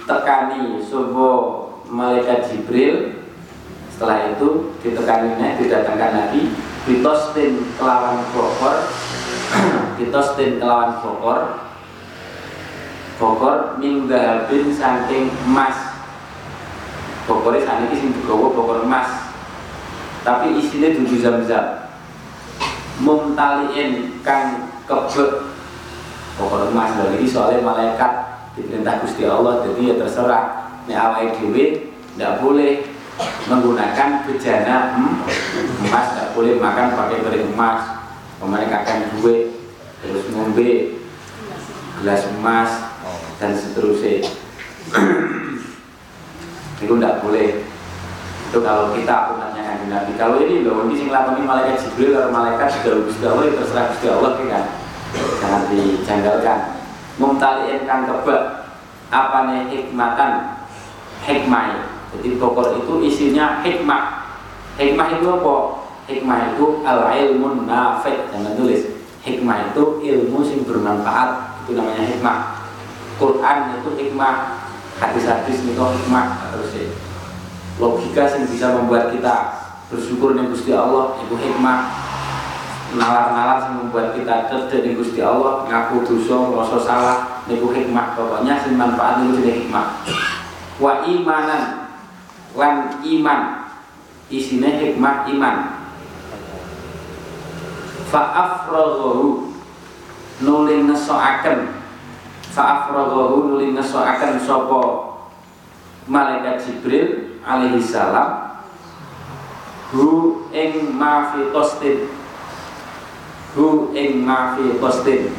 tekani 0.06 0.78
Sobo 0.84 1.64
Malaikat 1.90 2.50
Jibril. 2.50 3.26
Setelah 3.90 4.34
itu 4.34 4.78
ditekaninya 4.82 5.58
didatangkan 5.58 6.12
lagi 6.14 6.54
Ditostin 6.86 7.66
kelawan 7.82 8.22
bokor 8.30 8.78
Ditostin 9.98 10.62
kelawan 10.62 11.02
bokor 13.18 13.34
Bokor 13.44 13.58
minggalbin 13.78 14.74
saking 14.74 15.30
emas. 15.50 15.94
Pokoknya 17.24 17.64
saat 17.64 17.80
ini 17.88 17.96
sing 17.96 18.10
digawa 18.12 18.52
pokok 18.52 18.84
emas. 18.84 19.32
Tapi 20.24 20.60
isinya 20.60 20.92
dudu 20.92 21.16
zam-zam. 21.20 21.92
Mumtaliin 23.04 24.20
kang 24.24 24.72
kebek. 24.88 25.32
Pokok 26.40 26.74
emas 26.74 26.98
dan 26.98 27.14
ini 27.16 27.28
soalnya 27.30 27.62
malaikat 27.62 28.12
diperintah 28.58 29.02
Gusti 29.02 29.24
Allah 29.28 29.64
jadi 29.66 29.94
ya 29.94 29.96
terserah. 30.02 30.46
Ini 30.84 30.94
awal 31.00 31.32
tidak 31.34 32.34
boleh 32.44 32.84
menggunakan 33.48 34.26
bejana 34.26 35.00
emas 35.86 36.06
tidak 36.12 36.30
boleh 36.36 36.60
makan 36.60 36.98
pakai 36.98 37.22
piring 37.24 37.54
emas. 37.56 38.04
Pemain 38.42 38.68
akan 38.68 38.98
duit 39.16 39.56
terus 40.04 40.28
ngombe 40.36 41.00
gelas 42.04 42.28
emas 42.36 42.93
dan 43.38 43.52
seterusnya. 43.58 44.28
Itu 46.84 46.94
tidak 47.00 47.24
boleh. 47.24 47.64
Itu 48.52 48.62
kalau 48.62 48.94
kita 48.94 49.34
umatnya 49.34 49.64
kan 49.66 49.78
Nabi 49.90 50.12
kalau 50.14 50.38
ini 50.46 50.62
loh 50.62 50.86
ini 50.86 50.94
sing 50.94 51.10
lakoni 51.10 51.42
malaikat 51.42 51.82
Jibril 51.82 52.14
atau 52.14 52.30
malaikat 52.30 52.70
juga 52.78 53.02
Gusti 53.10 53.26
Allah 53.26 53.50
terserah 53.50 53.86
Gusti 53.90 54.08
Allah 54.12 54.32
kan? 54.38 54.66
Jangan 55.42 55.62
dijanggalkan. 55.74 56.60
Mumtaliin 57.18 57.82
kan 57.86 58.06
kebak 58.06 58.44
apa 59.10 59.38
nih 59.50 59.62
hikmatan? 59.74 60.32
Hikmah. 61.24 61.88
Jadi 62.14 62.38
pokok 62.38 62.84
itu 62.84 62.94
isinya 63.10 63.64
hikmah. 63.66 64.22
Hikmah 64.78 65.08
itu 65.18 65.26
apa? 65.34 65.56
Hikmah 66.04 66.40
itu 66.54 66.66
al 66.84 67.10
ilmu 67.10 67.66
nafid 67.66 68.28
jangan 68.30 68.54
tulis. 68.54 68.86
Hikmah 69.24 69.72
itu 69.72 69.84
ilmu 70.04 70.46
sing 70.46 70.62
bermanfaat. 70.68 71.64
Itu 71.64 71.80
namanya 71.80 72.06
hikmah 72.06 72.63
Quran 73.18 73.58
itu 73.80 73.90
hikmah 73.98 74.66
hadis-hadis 74.98 75.66
itu 75.66 75.78
hikmah 75.78 76.54
terus 76.54 76.74
logika 77.82 78.30
yang 78.30 78.46
bisa 78.46 78.78
membuat 78.78 79.10
kita 79.10 79.64
bersyukur 79.94 80.34
dengan 80.34 80.50
Gusti 80.50 80.74
Allah 80.74 81.18
itu 81.22 81.36
hikmah. 81.38 81.80
Nalar-nalar 82.94 83.58
yang 83.66 83.76
membuat 83.86 84.14
kita 84.14 84.46
cerdas 84.46 84.70
dengan 84.86 85.02
Gusti 85.02 85.18
Allah 85.18 85.66
ngaku 85.66 86.06
dosa 86.06 86.38
rasa 86.54 86.78
salah 86.82 87.18
itu 87.50 87.66
hikmah. 87.66 88.14
Pokoknya 88.14 88.62
sing 88.62 88.78
manfaat 88.78 89.26
itu 89.26 89.42
jadi 89.42 89.66
hikmah. 89.66 89.86
Wa 90.78 91.02
imanan 91.06 91.90
lan 92.54 93.02
iman. 93.02 93.42
Isinya 94.30 94.70
hikmah 94.78 95.26
iman. 95.30 95.56
Fa'afraghahu 98.14 99.50
nuling 100.46 100.86
ngesoaken 100.86 101.83
fa'afraghahu 102.54 103.58
ngesoaken 103.74 104.38
sapa 104.38 104.82
malaikat 106.06 106.62
Jibril 106.62 107.42
alaihi 107.42 107.82
salam. 107.82 108.62
Hu 109.94 110.42
ing 110.54 110.94
mafi 110.94 111.50
tostin. 111.54 112.10
Hu 113.58 113.94
ing 113.98 114.22
mafi 114.22 114.78
tostin. 114.78 115.34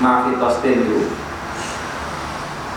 Mafi 0.00 0.32
tostin 0.36 0.78
hu 0.88 0.98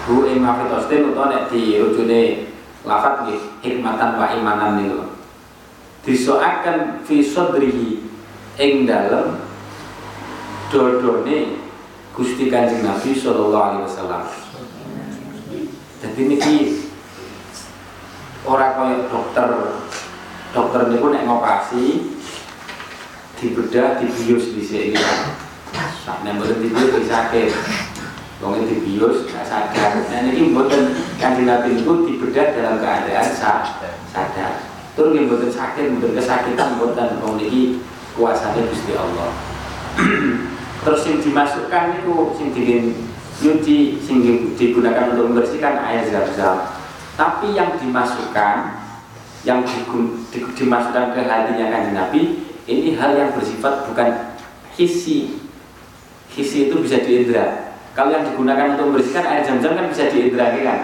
hu 0.07 0.15
ing 0.31 0.39
mafi 0.39 0.71
tostin 0.71 1.11
utawa 1.11 1.27
nek 1.27 1.51
dirujune 1.51 2.47
lafat 2.87 3.27
nggih 3.27 3.41
hikmatan 3.63 4.15
wa 4.15 4.31
imanan 4.31 4.79
niku. 4.79 5.03
Disoaken 6.07 7.03
fi 7.03 7.19
sadrihi 7.19 7.99
ing 8.55 8.87
dalem 8.87 9.43
dodone 10.71 11.66
Gusti 12.17 12.49
Kanjeng 12.49 12.81
Nabi 12.81 13.13
Sallallahu 13.13 13.61
Alaihi 13.61 13.85
Wasallam. 13.85 14.25
Jadi 16.01 16.21
niki 16.25 16.55
orang 18.41 18.73
kaya 18.73 18.97
dokter. 19.05 19.47
Dokter 20.49 20.89
ini 20.89 20.97
pun 20.97 21.13
ngoperasi 21.13 21.83
dibedah 23.37 24.01
dibius 24.01 24.49
di 24.57 24.63
sini 24.65 24.97
sak 26.01 26.25
nembelan 26.25 26.57
dibius 26.57 27.05
sakit 27.05 27.53
wong 28.41 28.65
dibius 28.65 29.29
gak 29.29 29.45
sadar. 29.45 30.01
Nah 30.09 30.25
ini 30.25 30.49
mboten 30.49 30.97
kanjeng 31.21 31.45
Nabi 31.45 31.77
itu 31.77 31.93
dibedah 32.09 32.57
dalam 32.57 32.81
keadaan 32.81 33.29
sadar. 34.09 34.65
Terus 34.97 35.09
nggih 35.13 35.29
mboten 35.29 35.53
sakit 35.53 35.85
mboten 35.93 36.17
kesakitan 36.17 36.81
mboten. 36.81 37.21
Wong 37.21 37.37
niki 37.37 37.77
kuasane 38.17 38.65
Gusti 38.65 38.97
Allah 38.97 39.29
terus 40.83 41.01
yang 41.07 41.19
dimasukkan 41.21 41.83
itu 42.01 42.13
sing 42.37 42.47
di 42.53 42.63
nyuci 43.37 44.01
sing 44.01 44.17
digunakan 44.57 45.13
untuk 45.13 45.33
membersihkan 45.33 45.77
air 45.85 46.09
zam-zam. 46.09 46.73
Tapi 47.17 47.53
yang 47.53 47.77
dimasukkan 47.77 48.85
yang 49.45 49.61
digun, 49.63 50.27
di, 50.33 50.41
dimasukkan 50.43 51.13
ke 51.13 51.21
hatinya 51.23 51.69
kan 51.69 51.83
Nabi 51.93 52.45
ini 52.67 52.97
hal 52.97 53.13
yang 53.13 53.31
bersifat 53.33 53.89
bukan 53.89 54.37
hisi. 54.73 55.45
Hisi 56.33 56.69
itu 56.69 56.75
bisa 56.81 57.01
diindra. 57.01 57.77
Kalau 57.97 58.13
yang 58.13 58.29
digunakan 58.29 58.77
untuk 58.77 58.93
membersihkan 58.93 59.25
air 59.25 59.41
zam-zam 59.45 59.73
kan 59.73 59.89
bisa 59.89 60.09
diindra 60.09 60.53
kan? 60.53 60.79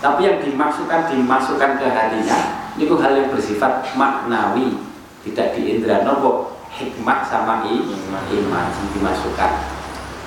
Tapi 0.00 0.20
yang 0.28 0.38
dimasukkan 0.44 1.08
dimasukkan 1.08 1.80
ke 1.80 1.86
hatinya 1.88 2.38
itu 2.76 2.92
hal 3.00 3.16
yang 3.16 3.28
bersifat 3.32 3.88
maknawi 3.96 4.76
tidak 5.24 5.56
diindra. 5.56 6.04
Nopo 6.04 6.55
hikmah 6.76 7.24
sama 7.24 7.64
iman 7.64 8.24
iman 8.28 8.66
yang 8.68 8.88
dimasukkan 8.92 9.52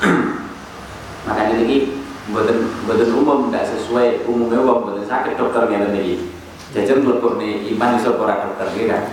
makanya 1.30 1.56
ini 1.62 2.02
buatan 2.30 2.70
buatan 2.86 3.10
umum 3.14 3.50
tidak 3.50 3.70
sesuai 3.74 4.26
umumnya 4.26 4.62
wong 4.62 4.90
buatan 4.90 5.06
sakit 5.06 5.38
dokter 5.38 5.70
ngene 5.70 5.90
ini 5.94 6.40
jajan 6.74 7.02
nih 7.02 7.74
iman 7.74 7.98
iso 7.98 8.14
ora 8.14 8.46
dokter 8.46 8.68
iki 8.78 8.86
kan. 8.86 9.04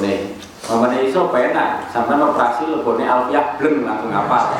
nih 0.00 0.18
Mamane 0.64 1.04
iso 1.04 1.28
penak, 1.28 1.92
sampean 1.92 2.24
operasi 2.24 2.72
nih 2.72 3.04
alfiah 3.04 3.60
bleng 3.60 3.84
langsung 3.84 4.08
apa? 4.08 4.56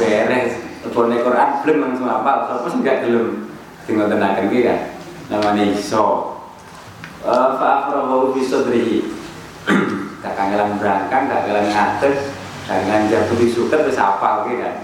Beres. 0.00 0.56
nih 0.88 1.18
Quran 1.20 1.50
bleng 1.60 1.78
langsung 1.84 2.08
apa? 2.08 2.48
Sapa 2.48 2.66
sih 2.72 2.80
gak 2.80 3.04
gelem 3.04 3.44
tinggal 3.84 4.08
tenakan 4.08 4.48
iki 4.48 4.64
kan. 4.64 4.96
Namane 5.28 5.76
iso. 5.76 6.32
Fa 7.20 7.52
afrahu 7.60 8.32
fi 8.32 8.40
sadrihi. 8.40 8.98
Kakangelan 10.18 10.78
berangkang, 10.82 11.30
kakangelan 11.30 11.66
ngadeg, 11.70 12.14
kakangelan 12.66 13.04
jatuh 13.06 13.36
di 13.38 13.46
suket 13.46 13.80
wis 13.86 13.98
apal 13.98 14.46
iki 14.46 14.58
kan. 14.58 14.76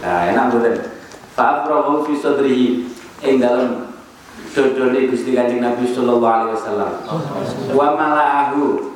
Nah, 0.00 0.20
enak 0.32 0.44
mboten. 0.48 0.74
Fa 1.36 1.62
afrahu 1.62 2.06
fi 2.08 2.12
sadrihi 2.16 2.68
ing 3.22 3.38
dalem 3.38 3.92
dodone 4.56 5.06
Gusti 5.12 5.36
Kanjeng 5.36 5.62
Nabi 5.62 5.86
sallallahu 5.86 6.26
alaihi 6.26 6.54
wasallam. 6.56 6.92
Wa 7.76 7.94
mala'ahu 7.94 8.88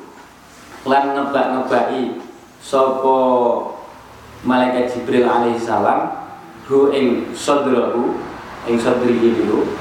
lan 0.89 1.15
ngebak-ngebaki 1.15 2.19
sapa 2.59 3.19
malaikat 4.43 4.91
Jibril 4.91 5.27
alaihi 5.27 5.59
salam 5.59 6.27
hu 6.67 6.91
ing 6.91 7.31
sadrahu 7.35 8.19
ing 8.67 8.79
sadrihi 8.79 9.39
dulu 9.39 9.79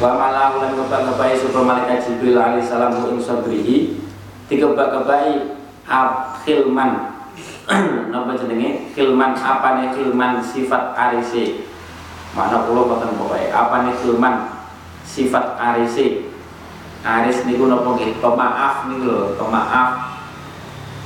wa 0.00 0.16
malahu 0.16 0.64
lan 0.64 0.72
ngebak-ngebaki 0.76 1.36
sapa 1.44 1.60
malaikat 1.60 2.08
Jibril 2.08 2.40
alaihi 2.40 2.64
salam 2.64 2.96
hu 2.96 3.12
ing 3.16 3.20
sadrihi 3.20 4.00
dikebak-kebaki 4.50 5.58
khilman. 6.46 6.90
Napa 8.12 8.32
jenenge? 8.34 8.90
Khilman 8.94 9.38
apane 9.38 9.94
khilman 9.94 10.42
sifat 10.42 10.98
arise? 10.98 11.66
Makna 12.32 12.64
kula 12.64 12.88
boten 12.88 13.12
pokoke 13.14 13.52
apane 13.52 13.92
khilman 14.00 14.50
sifat 15.04 15.58
arise? 15.60 16.32
Aris 17.02 17.42
niku 17.50 17.66
napa 17.66 17.98
nggih? 17.98 18.22
Pemaaf 18.22 18.86
niku 18.86 19.10
lho 19.10 19.34
pemaaf. 19.34 20.14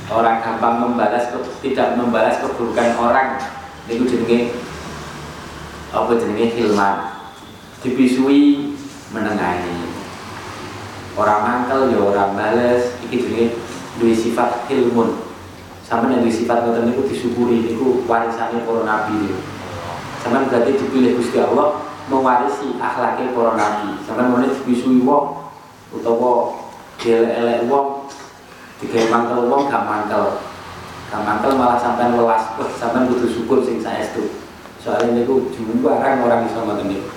Orang 0.07 0.39
gampang 0.39 0.79
membalas 0.79 1.33
tidak 1.59 1.97
membalas 1.97 2.37
keburukan 2.39 2.95
orang. 3.01 3.41
Niku 3.89 4.05
jenenge 4.05 4.53
apa 5.89 6.11
jenenge? 6.15 6.53
Khilman. 6.53 6.95
Dipisui 7.81 8.73
menengahi 9.13 9.76
orang 11.17 11.39
mangkel 11.41 11.91
ya 11.91 11.99
orang 11.99 12.37
balas 12.37 12.93
iki 13.03 13.25
jenenge 13.25 13.45
duwe 13.97 14.13
sifat 14.13 14.69
ilmun. 14.69 15.25
Sampai 15.81 16.19
yang 16.19 16.27
sifat 16.27 16.67
ngoten 16.67 16.91
niku 16.91 17.07
disyukuri 17.07 17.63
niku 17.63 18.05
warisane 18.05 18.61
para 18.67 18.83
nabi 18.83 19.31
berarti 20.27 20.75
dipilih 20.75 21.15
Gusti 21.15 21.39
Allah 21.39 21.79
mewarisi 22.11 22.75
akhlaknya 22.79 23.31
para 23.31 23.55
nabi. 23.55 23.95
Sampean 24.03 24.31
meneh 24.35 24.51
dipisui 24.51 24.99
wong 25.03 25.47
utawa 25.95 26.51
elek-elek 26.99 27.67
wong 27.71 28.11
digawe 28.83 29.05
mangkel 29.07 29.47
wong 29.47 29.71
gak 29.71 29.83
mangkel. 29.87 30.43
Gak 31.07 31.23
mangkel 31.23 31.55
malah 31.55 31.79
sampean 31.79 32.19
welas. 32.19 32.43
Wah 32.59 32.67
sampean 32.75 33.07
kudu 33.07 33.27
syukur 33.31 33.63
sing 33.63 33.79
saestu. 33.79 34.27
Soalnya 34.83 35.23
niku 35.23 35.47
jumbarang 35.55 36.23
orang 36.23 36.47
iso 36.47 36.63
ngoten 36.63 36.91
niku. 36.91 37.07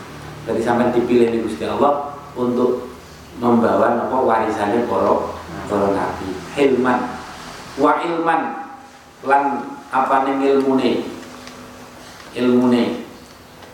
Jadi 0.46 0.60
sampean 0.62 0.94
dipilih 0.94 1.34
nih 1.34 1.40
Gusti 1.42 1.66
Allah 1.66 2.14
untuk 2.38 2.89
membawa 3.40 4.06
apa? 4.06 4.16
Warisannya 4.20 4.84
para 4.84 5.32
para 5.66 5.88
nabi. 5.96 6.28
Ilman. 6.60 7.00
Wa 7.80 8.04
ilman. 8.04 8.42
Lan 9.24 9.42
apa 9.88 10.28
nih 10.28 10.54
ilmune. 10.54 11.08
Ilmune 12.36 12.84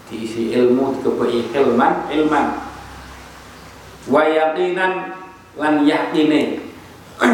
diisi 0.06 0.54
ilmu 0.54 1.02
dikebeki 1.02 1.50
ilman 1.50 2.06
ilman. 2.14 2.46
Wa 4.06 4.22
yaqinan 4.22 5.18
lan 5.58 5.82
yakine 5.82 6.62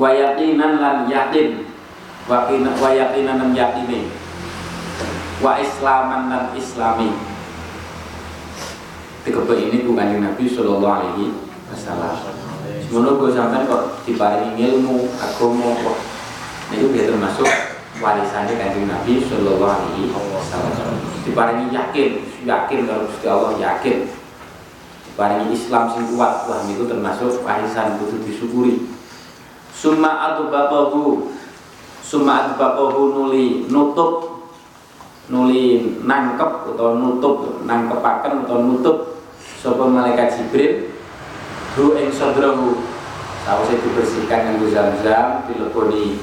wa 0.00 0.10
yaqinan 0.12 0.82
lan 0.82 1.08
yakin 1.08 1.64
wa 2.28 2.50
yaqinan 2.90 3.38
lan 3.40 3.50
yakine 3.56 4.10
wa 5.38 5.58
islaman 5.58 6.28
lan 6.28 6.44
islami 6.58 7.31
dikebek 9.22 9.58
ini 9.70 9.86
bukan 9.86 10.18
Nabi 10.18 10.44
Shallallahu 10.50 10.94
Alaihi 10.98 11.30
Wasallam. 11.70 12.14
Semono 12.82 13.16
gue 13.22 13.30
sampai 13.32 13.64
kok 13.64 14.04
diparingi 14.04 14.58
ilmu 14.58 15.08
agama 15.16 15.72
kok 15.80 15.98
itu 16.72 16.88
dia 16.92 17.08
termasuk 17.08 17.46
warisannya 18.02 18.58
kanjeng 18.58 18.90
Nabi 18.90 19.22
Shallallahu 19.22 19.62
Alaihi 19.62 20.10
Wasallam. 20.10 20.98
Diparingi 21.22 21.70
yakin 21.70 22.10
yakin 22.42 22.78
kalau 22.90 23.06
Gusti 23.06 23.26
Allah 23.30 23.54
yakin. 23.56 24.10
Diparingi 25.06 25.54
Islam 25.54 25.92
sing 25.94 26.04
kuat 26.16 26.50
wah 26.50 26.60
itu 26.66 26.84
termasuk 26.88 27.46
warisan 27.46 28.02
butuh 28.02 28.18
disyukuri. 28.26 28.90
Summa 29.70 30.34
adbabahu 30.34 31.30
summa 32.02 32.52
adbabahu 32.52 33.14
nuli 33.14 33.70
nutup 33.70 34.44
nuli 35.30 35.96
nangkep 36.02 36.74
atau 36.74 36.98
nutup 36.98 37.64
nangkepaken 37.64 38.44
atau 38.44 38.58
nutup 38.66 39.11
sapa 39.62 39.86
malaikat 39.86 40.34
Jibril? 40.34 40.90
Hu 41.78 41.94
ing 41.94 42.10
sadrahu. 42.10 42.82
Sawise 43.42 43.74
dibersihkan 43.78 44.54
nganggo 44.54 44.70
zam-zam 44.70 45.46
dileboni 45.50 46.14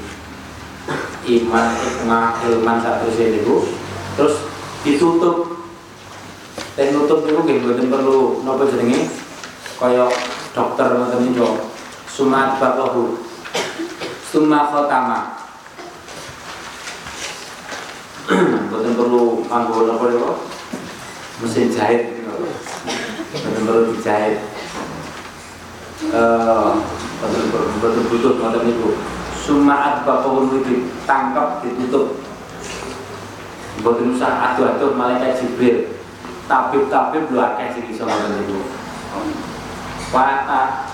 iman 1.28 1.66
hikmah 1.76 2.40
ilman 2.44 2.76
satu 2.80 3.08
niku. 3.12 3.64
Terus 4.16 4.44
ditutup. 4.84 5.56
Dan 6.76 6.96
nutup 6.96 7.24
niku 7.24 7.44
nggih 7.44 7.60
mboten 7.64 7.88
perlu 7.92 8.44
napa 8.44 8.68
jenenge? 8.68 9.08
Kaya 9.76 10.08
dokter 10.52 10.96
ngoten 10.96 11.28
niku 11.28 11.48
sumat 12.08 12.60
baqahu 12.60 13.20
summa 14.28 14.68
khatama. 14.68 15.20
Mboten 18.68 18.92
perlu 18.96 19.44
nganggo 19.48 19.78
napa 19.88 20.04
niku? 20.08 20.32
Mesin 21.40 21.68
jahit 21.72 22.20
betul-betul 23.30 23.94
dijahit 23.94 24.42
betul 27.80 28.02
butuh 28.10 28.32
ngoten 28.40 28.62
niku 28.66 28.98
sumaat 29.40 30.02
bakawun 30.04 30.62
ditangkap 30.62 31.64
ditutup. 31.64 32.22
Mboten 33.80 34.12
usah 34.12 34.52
aduh-aduh 34.52 34.92
malaikat 34.92 35.40
Jibril. 35.40 35.96
Tabib-tabib 36.50 37.30
lu 37.30 37.38
akeh 37.38 37.70
sing 37.72 37.84
iso 37.94 38.02
ngoten 38.04 38.42
niku 38.42 38.58
Wata 40.10 40.90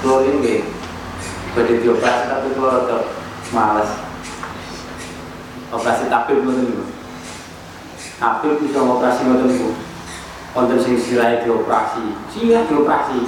Klorin 0.00 0.40
nggih 0.40 0.64
badhe 1.52 1.74
dioperasi 1.84 2.24
tapi 2.32 2.48
kalau 2.56 2.72
rada 2.72 2.98
males. 3.52 3.90
Operasi 5.68 6.08
tabib 6.08 6.40
ngoten 6.42 6.64
niku. 6.64 6.84
Tabib 8.16 8.54
bisa 8.64 8.78
operasi 8.80 9.20
ngoten 9.28 9.48
niku 9.52 9.89
wonten 10.54 10.78
sing 10.82 10.98
sirahe 10.98 11.46
dioperasi. 11.46 12.14
Sirah 12.30 12.66
dioperasi. 12.66 13.20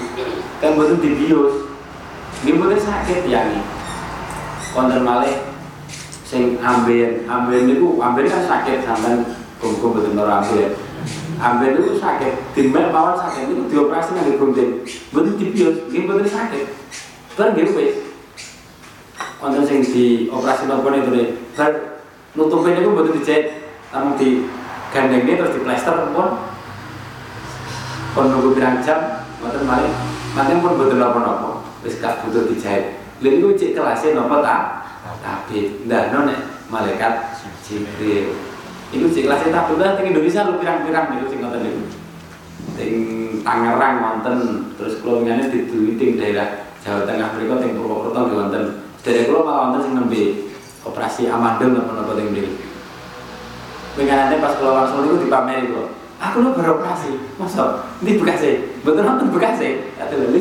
Kan 0.59 0.75
mboten 0.75 0.99
dibius. 0.99 1.71
Nggih 2.43 2.55
mboten 2.59 2.81
sakit 2.83 3.31
yani 3.31 3.63
wonten 4.75 5.03
malih 5.07 5.37
sing 6.27 6.59
amben. 6.59 7.27
Amben 7.31 7.71
niku 7.71 8.03
amben 8.03 8.27
kan 8.27 8.43
sakit 8.43 8.83
sampean 8.83 9.23
bungkung 9.63 9.95
mboten 9.95 10.19
ora 10.19 10.43
amben. 10.43 10.75
Amben 11.39 11.79
niku 11.79 11.99
sakit. 11.99 12.55
Timbal 12.59 12.91
mawon 12.91 13.15
sakit 13.15 13.51
niku 13.51 13.63
dioperasi 13.71 14.19
nang 14.19 14.35
gunting 14.39 14.83
mboten 15.15 15.39
dibius. 15.39 15.77
Nggih 15.91 16.03
mboten 16.07 16.27
sakit. 16.27 16.65
Bar 17.39 17.55
nggih 17.55 17.71
wis. 17.75 17.95
Wonten 19.39 19.63
sing 19.63 19.79
dioperasi 19.87 20.67
napa 20.67 20.91
niku 20.91 21.11
bar 21.55 21.93
nutupin 22.35 22.75
niku 22.81 22.91
mboten 22.97 23.15
dijahit 23.21 23.47
namun 23.93 24.17
di 24.17 24.49
gandengnya 24.89 25.37
terus 25.37 25.53
di 25.53 25.61
plester 25.61 25.95
pun 26.17 26.52
kon 28.13 28.29
nunggu 28.29 28.57
pirang 28.57 28.85
jam 28.85 29.25
nanti 30.33 30.53
pun 30.61 30.77
betul 30.81 30.97
napa-napa 30.97 31.61
wis 31.83 31.99
gak 31.99 32.23
butuh 32.25 32.47
dijahit. 32.49 33.03
Lha 33.21 33.29
niku 33.29 33.55
cek 33.59 33.75
kelasnya 33.75 34.19
napa 34.19 34.37
ta? 34.43 34.57
Tabib. 35.23 35.87
Ndano 35.87 36.27
nek 36.27 36.41
malaikat 36.71 37.39
Jibril. 37.63 38.35
Itu 38.95 39.07
cek 39.11 39.27
kelasnya 39.27 39.51
tabib. 39.51 39.77
Lah 39.83 39.99
teng 39.99 40.11
Indonesia 40.11 40.47
lu 40.47 40.59
pirang-pirang 40.63 41.07
niku 41.15 41.27
sing 41.31 41.39
ngoten 41.43 41.61
niku? 41.63 41.83
Teng 42.79 42.95
Tangerang 43.43 43.97
wonten 43.99 44.39
terus 44.79 45.03
kula 45.03 45.27
ngene 45.27 45.51
diduwi 45.51 45.99
daerah 46.15 46.71
Jawa 46.83 47.03
Tengah 47.03 47.35
mriku 47.35 47.59
teng 47.59 47.75
Purwokerto 47.75 48.19
nggih 48.23 48.39
wonten. 48.39 48.63
Dari 49.03 49.27
kula 49.27 49.41
malah 49.43 49.61
wonten 49.69 49.81
sing 49.83 49.93
nembe 49.99 50.23
operasi 50.87 51.27
amandel 51.27 51.75
napa-napa 51.75 52.15
teng 52.15 52.31
mriki 52.31 52.55
Pengen 53.99 54.39
pas 54.39 54.55
kula 54.57 54.71
langsung 54.83 55.03
niku 55.05 55.27
dipameri 55.27 55.71
kula 55.71 56.02
aku 56.23 56.37
lo 56.39 56.55
beroperasi 56.55 57.19
masa? 57.35 57.83
Ini 57.99 58.23
bekasnya 58.23 58.53
betul 58.87 59.03
nonton 59.03 59.35
bekasnya 59.35 59.91
atau 59.99 60.23
lali 60.23 60.41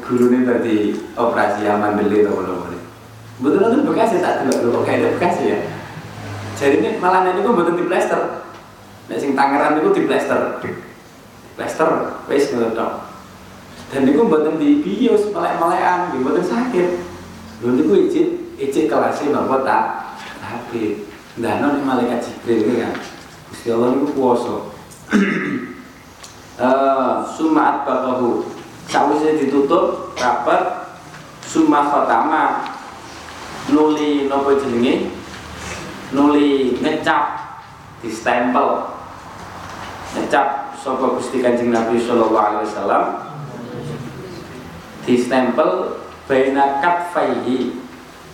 guru 0.00 0.24
ini 0.32 0.48
tadi 0.48 0.76
operasi 1.12 1.68
aman 1.68 2.00
beli 2.00 2.24
atau 2.24 2.40
belum 2.40 2.56
boleh 2.64 2.82
betul 3.44 3.58
nonton 3.60 3.84
bekasnya 3.92 4.24
tak 4.24 4.48
dulu 4.48 4.72
lo 4.72 4.80
kayak 4.80 5.04
ada 5.04 5.08
bekasnya 5.20 5.46
ya. 5.52 5.58
Jadi 6.54 6.74
ini 6.80 6.90
malah 7.02 7.26
nanti 7.28 7.44
gue 7.44 7.52
betul 7.52 7.76
di 7.76 7.84
plaster 7.84 8.20
nah 9.04 9.20
sing 9.20 9.36
Tangerang 9.36 9.84
itu 9.84 9.92
di 9.92 10.02
plaster 10.08 10.64
Lester 11.54 11.90
wis 12.26 12.50
ngono 12.50 13.06
dan 13.92 14.00
niku 14.02 14.26
mboten 14.26 14.58
di 14.58 14.82
bios 14.82 15.30
melek-melekan 15.30 16.18
mboten 16.18 16.42
sakit. 16.42 16.88
Lho 17.62 17.70
niku 17.78 17.94
ijit 17.94 18.58
ijit 18.58 18.90
kelasnya 18.90 19.30
napa 19.30 19.62
tak 19.62 19.82
tapi 20.42 21.06
ndano 21.38 21.78
nih 21.78 21.82
malaikat 21.86 22.18
Jibril 22.26 22.66
ini 22.66 22.82
kan 22.82 22.94
Gusti 23.54 23.70
Allah 23.70 23.94
niku 23.94 24.18
kuwasa 24.18 24.66
eh 26.66 27.14
sumat 27.38 27.86
bakahu 27.86 28.50
sawise 28.90 29.38
ditutup 29.38 30.10
rapat 30.18 30.90
summa 31.46 31.86
khatama. 31.86 32.74
Nuli 33.70 34.26
napa 34.26 34.58
jenenge? 34.58 35.14
Nuli 36.10 36.82
ngecap 36.82 37.54
di 38.02 38.10
stempel 38.10 38.90
ngecap 40.18 40.74
sapa 40.74 41.14
Gusti 41.14 41.38
Kanjeng 41.38 41.70
Nabi 41.70 42.02
sallallahu 42.02 42.58
alaihi 42.58 42.66
wasallam? 42.66 43.04
Di 45.06 45.14
stempel 45.14 46.02
baina 46.26 46.82
katfaihi 46.82 47.70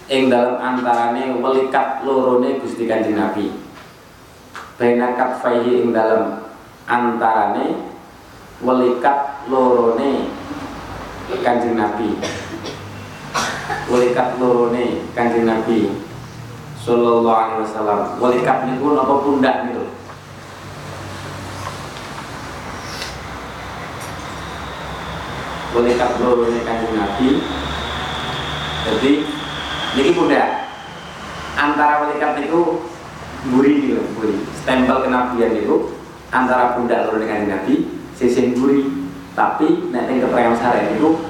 ing 0.09 0.33
dalam 0.33 0.57
antarane 0.57 1.37
welikat 1.45 2.09
lorone 2.09 2.57
Gusti 2.65 2.89
Kanjeng 2.89 3.21
Nabi 3.21 3.70
baina 4.81 5.13
katfaihi 5.13 5.85
ing 5.85 5.93
dalam 5.93 6.41
antarane 6.89 7.85
welikat 8.65 9.45
lorone 9.53 10.33
Kanjeng 11.45 11.77
Nabi. 11.77 12.17
Welikat 13.93 14.41
lorone 14.41 15.05
Kanjeng 15.13 15.45
Nabi. 15.45 15.93
Sallallahu 16.81 17.29
alaihi 17.29 17.61
wasallam. 17.69 18.01
Welikat 18.25 18.65
niku 18.73 18.97
napa 18.97 19.21
pundak 19.21 19.69
niku? 19.69 19.85
Walikat 25.77 26.11
lorone 26.25 26.59
kanjeng 26.65 26.97
Nabi. 26.97 27.29
Jadi 28.89 29.13
ini 30.01 30.11
pundak. 30.17 30.73
Antara 31.61 32.09
walikat 32.09 32.41
itu 32.41 32.90
guri 33.49 33.89
gitu 33.89 34.03
guri. 34.19 34.37
Stempel 34.61 35.09
kenabian 35.09 35.57
itu 35.57 35.97
antara 36.29 36.77
pundak 36.77 37.09
lorone 37.09 37.25
kanjeng 37.25 37.49
Nabi 37.49 37.75
sing 38.17 38.53
guri. 38.59 39.09
Tapi 39.33 39.89
nek 39.95 40.11
ning 40.11 40.21
keterangan 40.21 40.59
sare 40.59 40.93
itu 40.93 41.25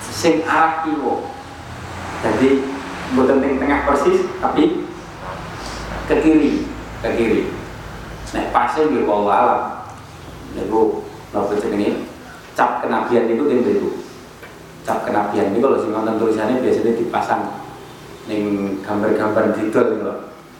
sing 0.00 0.40
arah 0.48 0.82
kiwo 0.82 1.28
jadi 2.18 2.62
bukan 3.14 3.38
ning 3.38 3.60
tengah 3.60 3.86
persis 3.86 4.26
tapi 4.40 4.86
ke 6.08 6.14
kiri 6.24 6.64
ke 7.04 7.08
kiri. 7.14 7.42
Nek 8.32 8.50
pasnya 8.54 8.88
nggih 8.88 9.04
wallah 9.04 9.36
alam. 9.36 9.62
Niku 10.56 11.04
napa 11.30 11.52
jenenge 11.60 12.08
cap 12.56 12.80
kenabian 12.80 13.28
itu 13.28 13.44
tim 13.44 13.60
itu 13.62 13.90
cap 14.88 15.04
kenabian 15.04 15.52
ini 15.52 15.60
kalau 15.60 15.76
sing 15.76 15.92
nonton 15.92 16.16
tulisannya 16.16 16.64
biasanya 16.64 16.96
dipasang 16.96 17.42
ning 18.24 18.76
gambar-gambar 18.80 19.52
didol 19.52 19.88
loh 20.00 20.18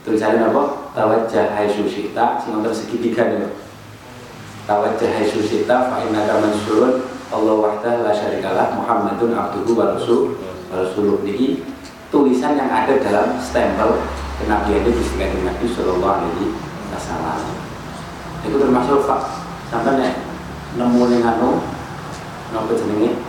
tulisannya 0.09 0.49
apa? 0.49 0.63
Tawajjah 0.97 1.53
hai 1.53 1.69
susita 1.69 2.41
sing 2.41 2.57
nonton 2.57 2.73
segitiga 2.73 3.29
nih 3.29 3.45
loh 3.45 3.53
tawajjah 4.69 5.11
hai 5.17 5.25
susita 5.25 5.89
fa 5.89 6.05
innaka 6.05 6.41
mansurun. 6.41 7.05
Allah 7.29 7.61
wahdah 7.61 8.09
la 8.09 8.13
syarikalah 8.13 8.73
Muhammadun 8.73 9.37
abduhu 9.37 9.77
wa 9.77 9.93
rasul 9.93 10.33
rasuluh 10.73 11.21
niki 11.21 11.61
tulisan 12.09 12.57
yang 12.57 12.73
ada 12.73 12.97
dalam 13.05 13.37
stempel 13.37 14.01
kenabian 14.41 14.89
itu 14.89 14.97
Kanjeng 15.13 15.45
Nabi 15.45 15.69
sallallahu 15.69 16.25
alaihi 16.25 16.57
wasallam. 16.89 17.53
Itu 18.49 18.57
termasuk 18.57 19.05
Pak. 19.05 19.45
Sampai 19.69 20.01
nek 20.01 20.13
nemu 20.81 21.03
ning 21.13 21.21
anu 21.21 21.61
nopo 22.57 22.73
jenenge? 22.73 23.21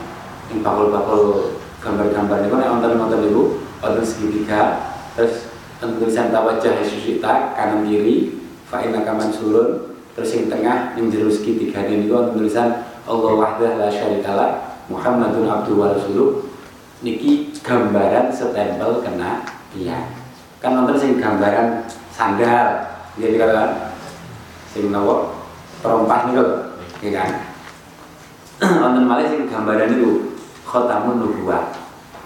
Ing 0.47 0.63
bakul-bakul 0.63 1.59
gambar-gambar 1.84 2.47
niku 2.47 2.55
nek 2.55 2.71
wonten-wonten 2.71 3.19
niku 3.19 3.43
wonten 3.84 4.03
segitiga 4.07 4.95
terus 5.19 5.48
tulisan 5.80 6.27
tawajjah 6.27 6.84
Yesusita 6.84 7.55
kanan 7.55 7.88
kiri 7.88 8.36
fa 8.67 8.84
innaka 8.84 9.15
mansurun. 9.15 9.95
Terus 10.13 10.36
yang 10.36 10.51
tengah 10.51 10.77
jero 11.07 11.32
segitiga 11.32 11.88
niku 11.88 12.19
wonten 12.19 12.43
tulisan 12.43 12.84
Allah 13.07 13.32
wahdah 13.39 13.80
la 13.80 13.88
syarikalah 13.88 14.75
Muhammadun 14.91 15.47
abduhu 15.47 15.80
wa 15.80 15.95
rasuluh. 15.95 16.51
Niki 16.99 17.55
gambaran 17.63 18.27
stempel 18.27 18.99
kena 18.99 19.47
iya 19.71 20.11
kan 20.59 20.75
wonten 20.75 20.99
sing 20.99 21.15
gambaran 21.15 21.88
sandal. 22.11 22.84
Jadi 23.15 23.39
kan? 23.39 23.95
Sing 24.75 24.91
nawa 24.91 25.32
perompak 25.80 26.27
niku 26.27 26.43
ya 26.99 27.11
kan? 27.15 27.32
Wonten 28.84 29.07
malih 29.07 29.32
sing 29.32 29.47
gambaran 29.47 29.95
niku 29.95 30.36
khatamun 30.67 31.23
nubuwah. 31.23 31.78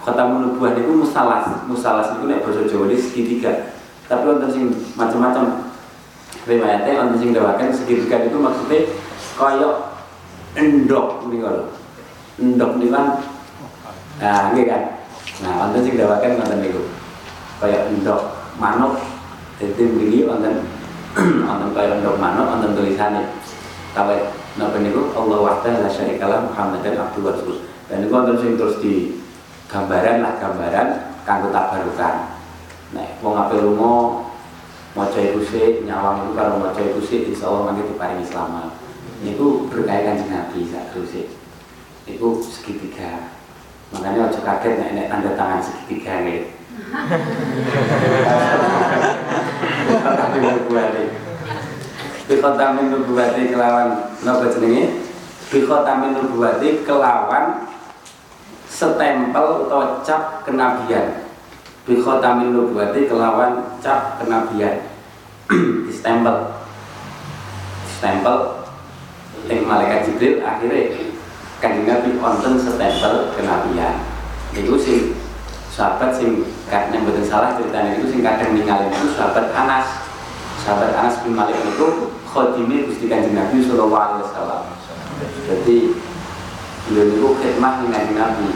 Khatamun 0.04 0.52
nubuwah 0.52 0.76
niku 0.76 1.00
musalas. 1.00 1.64
Musalas 1.64 2.12
niku 2.12 2.28
nek 2.28 2.44
basa 2.44 2.68
Jawa 2.68 2.92
ini 2.92 2.96
segitiga. 3.00 3.72
Tapi 4.04 4.28
wonten 4.28 4.52
sing 4.52 4.68
macam-macam 5.00 5.72
riwayatnya 6.44 7.00
wonten 7.00 7.16
sing 7.16 7.30
dawakan 7.32 7.72
segitiga 7.72 8.20
itu 8.28 8.36
maksudnya 8.36 8.84
kaya 9.40 9.68
endok 10.60 11.24
niku 11.32 11.48
lho. 11.48 11.64
Endok 12.36 12.76
niku 12.76 12.92
kan 12.92 13.06
nah 14.20 14.52
nggih 14.52 14.68
kan. 14.68 14.82
Nah, 15.40 15.52
wonten 15.64 15.80
sing 15.80 15.96
dawakan 15.96 16.36
wonten 16.36 16.60
niku. 16.60 16.84
Kaya 17.64 17.88
endok 17.88 18.44
manuk 18.60 19.00
dadi 19.56 19.88
mriki 19.88 20.28
wonten 20.28 20.68
wonten 21.48 21.68
kaya 21.72 21.96
endok 21.96 22.20
manuk 22.20 22.44
wonten 22.44 22.76
tulisane. 22.76 23.24
Kawet 23.96 24.44
Napa 24.54 24.78
niku 24.78 25.10
Allah 25.18 25.38
wahda 25.42 25.82
la 25.82 25.90
syarikalah 25.90 26.46
Muhammadan 26.46 26.94
abdu 26.94 27.26
wa 27.26 27.34
rasul. 27.34 27.66
Dan 27.90 28.04
niku 28.04 28.20
wonten 28.20 28.36
sing 28.38 28.54
terus 28.54 28.78
di 28.78 29.23
gambaran 29.74 30.22
lah 30.22 30.38
gambaran 30.38 30.88
kanggo 31.26 31.50
tabarukan. 31.50 32.30
Nek 32.94 33.18
wong 33.18 33.34
ape 33.34 33.58
lunga 33.58 34.22
maca 34.94 35.18
iku 35.18 35.42
sik 35.42 35.82
nyawang 35.82 36.22
iku 36.22 36.38
karo 36.38 36.62
maca 36.62 36.78
iku 36.78 37.02
sik 37.02 37.34
insyaallah 37.34 37.66
mangke 37.66 37.90
diparingi 37.90 38.22
selamat. 38.22 38.70
Niku 39.26 39.66
berkaitan 39.66 40.22
dengan 40.22 40.46
Nabi 40.46 40.70
sak 40.70 40.94
sik. 41.10 41.26
Niku 42.06 42.38
segitiga. 42.38 43.34
Makanya 43.90 44.30
aja 44.30 44.40
kaget 44.46 44.78
nek 44.78 44.90
nek 44.94 45.10
tanda 45.10 45.34
tangan 45.34 45.58
segitiga 45.58 46.22
nih. 46.22 46.46
Tapi 50.14 50.38
buat 50.70 50.88
bi 52.24 52.40
khatamin 52.40 52.88
nubuwati 52.88 53.52
kelawan 53.52 54.16
napa 54.24 54.48
jenenge 54.48 54.96
bi 55.52 55.60
khatamin 55.60 56.16
nubuwati 56.16 56.80
kelawan 56.86 57.68
stempel 58.74 59.70
atau 59.70 60.02
cap 60.02 60.42
kenabian. 60.42 61.30
Bi 61.86 62.02
khatamin 62.02 62.50
nubuwati 62.50 63.06
kelawan 63.06 63.78
cap 63.78 64.18
kenabian. 64.18 64.90
Di 65.86 65.92
stempel 65.94 66.50
stempel 67.86 68.66
yang 69.46 69.62
malaikat 69.68 70.10
Jibril 70.10 70.42
akhirnya 70.42 70.90
kan 71.62 71.86
Nabi 71.86 72.18
wonten 72.18 72.58
stempel 72.58 73.30
kenabian. 73.38 74.02
Itu 74.50 74.74
sih 74.74 75.14
sahabat 75.70 76.18
sing 76.18 76.42
kadang 76.66 77.06
betul 77.06 77.22
salah 77.26 77.54
ceritanya 77.54 77.94
itu 77.98 78.10
sing 78.10 78.20
kadang 78.26 78.58
ninggalin 78.58 78.90
itu 78.90 79.14
sahabat 79.14 79.54
Anas. 79.54 79.86
Sahabat 80.66 80.96
Anas 80.98 81.20
bin 81.22 81.36
Malik 81.38 81.60
itu 81.60 82.10
khodimi 82.26 82.88
Gusti 82.90 83.06
Kanjeng 83.06 83.36
Nabi 83.38 83.62
sallallahu 83.62 83.94
alaihi 83.94 84.24
wasallam. 84.26 84.62
Jadi 85.44 85.76
beliau 86.88 87.06
itu 87.08 87.28
khidmah 87.40 87.84
dengan 87.84 88.04
Nabi. 88.12 88.48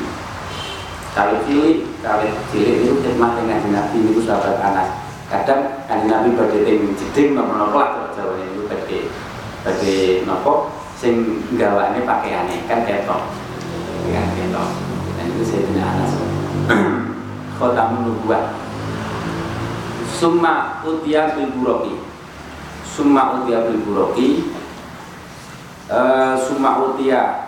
Kali 1.16 1.36
cilik, 1.48 1.78
kali 2.04 2.28
cilik 2.52 2.76
itu 2.84 2.92
khidmah 3.00 3.40
dengan 3.40 3.60
Nabi 3.72 3.98
itu 4.04 4.20
sahabat 4.22 4.60
Anas. 4.60 4.90
Kadang 5.28 5.84
kan 5.88 6.04
Nabi 6.08 6.36
ting 6.64 6.96
jeding 6.96 7.36
nopo-nopo 7.36 7.76
lah 7.80 8.08
Jawa 8.16 8.36
itu 8.40 8.64
badhe 8.64 9.12
badhe 9.64 10.24
nopo 10.24 10.72
sing 10.96 11.44
gawane 11.56 12.04
pakaiane 12.04 12.64
kan 12.68 12.84
ketok. 12.84 13.32
Kan 14.08 14.28
ketok. 14.36 14.68
Dan 15.16 15.26
itu 15.32 15.42
saya 15.44 15.60
punya 15.64 15.84
Anas. 15.84 16.12
Khotamun 17.58 18.00
nubuwah 18.06 18.54
summa 20.18 20.82
utia 20.82 21.38
bil 21.38 21.46
buroki 21.54 21.94
summa 22.82 23.38
utia 23.38 23.70
bil 23.70 23.78
buroki 23.86 24.50
uh, 25.86 26.34
summa 26.34 26.82
utia 26.90 27.47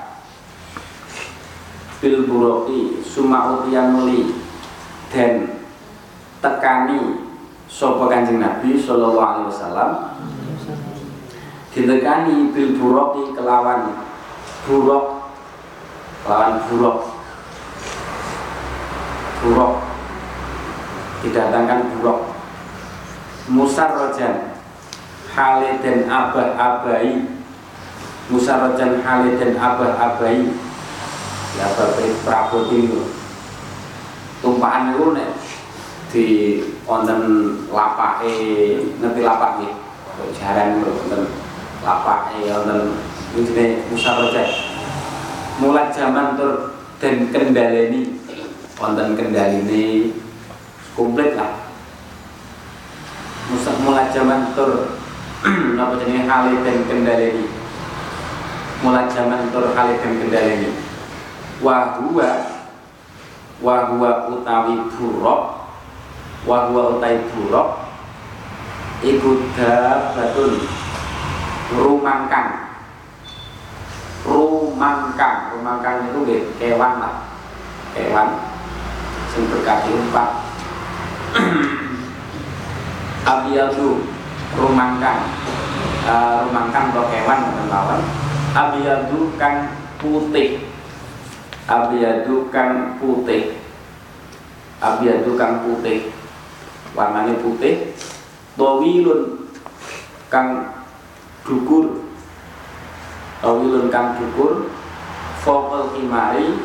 bil 2.00 2.24
buroki 2.24 3.04
summa 3.04 3.60
utia 3.60 3.92
nuli 3.92 4.40
dan 5.12 5.60
tekani 6.40 7.28
sopo 7.68 8.08
kanjeng 8.08 8.40
Nabi 8.40 8.80
Sallallahu 8.80 9.20
Alaihi 9.20 9.48
Wasallam. 9.52 9.90
Ditekani 11.70 12.50
bil 12.50 12.74
buroki 12.80 13.36
kelawan 13.36 14.00
burok 14.66 15.30
kelawan 16.24 16.56
burok 16.66 16.98
burok 19.40 19.72
didatangkan 21.20 21.80
burok 21.96 22.20
musar 23.48 23.92
rojan 23.92 24.56
hale 25.30 25.78
dan 25.80 26.08
abah 26.10 26.58
abai 26.58 27.40
musarajan 28.30 29.02
dan 29.02 29.52
abah-abai 29.58 30.38
ya 30.46 30.69
bapak 31.58 31.98
praboti 32.22 32.86
itu 32.86 33.00
tumpahan 34.40 34.94
itu 34.94 35.06
nek 35.12 35.30
di 36.10 36.26
wonten 36.88 37.20
lapake 37.70 38.34
ngerti 38.98 39.20
lapak 39.22 39.50
nggih? 39.62 39.74
Jaran 40.36 40.82
wonten 40.82 41.22
lapake 41.86 42.38
wonten 42.50 42.80
jenenge 43.30 43.86
musarajan 43.90 44.50
mulai 45.60 45.92
zaman 45.92 46.34
tur 46.34 46.74
dan 46.98 47.30
kendaleni 47.30 48.16
wonten 48.80 49.14
kendaline 49.14 50.10
komplit 50.96 51.36
lah. 51.36 51.52
Musa 53.52 53.70
mulai 53.84 54.08
zaman 54.10 54.56
tur 54.56 54.98
napa 55.76 56.00
jenenge 56.00 56.26
hale 56.26 56.52
dan 56.64 56.78
kendaleni 56.88 57.44
mulai 58.80 59.04
zaman 59.12 59.52
tur 59.52 59.70
hale 59.76 59.94
dan 60.00 60.12
kendaleni 60.16 60.79
wahua. 61.60 62.30
Wahua 63.60 64.10
utawi 64.32 64.74
buruk. 64.96 65.42
Wahua 66.48 66.82
utawi 66.96 67.20
buruk. 67.32 67.68
Iku 69.04 69.30
dabatun. 69.56 70.52
Rumangkang. 71.76 72.48
Rumangkang. 74.24 75.36
Rumangkang 75.56 75.96
itu 76.10 76.18
nggih 76.24 76.42
kewan 76.56 76.92
lah. 77.00 77.14
Kewan. 77.92 78.28
Sing 79.30 79.46
berkaki 79.46 79.94
empat 79.94 80.30
abiyadu 83.30 84.02
rumangkang. 84.58 85.22
Uh, 86.00 86.48
rumangkang 86.48 86.90
atau 86.90 87.06
kewan 87.06 87.38
melawan 87.54 88.02
abiyadu 88.56 89.30
putih 90.00 90.69
abiyadu 91.70 92.50
kang 92.50 92.98
putih. 92.98 93.54
Abiyadu 94.82 95.38
kang 95.38 95.62
putih. 95.62 96.10
Warnanya 96.98 97.38
putih. 97.38 97.94
Tawilun 98.58 99.46
kang 100.26 100.74
dukur. 101.46 102.10
Tawilun 103.38 103.86
kang 103.94 104.18
dukur. 104.18 104.74
Fokal 105.40 105.96
himari 105.96 106.58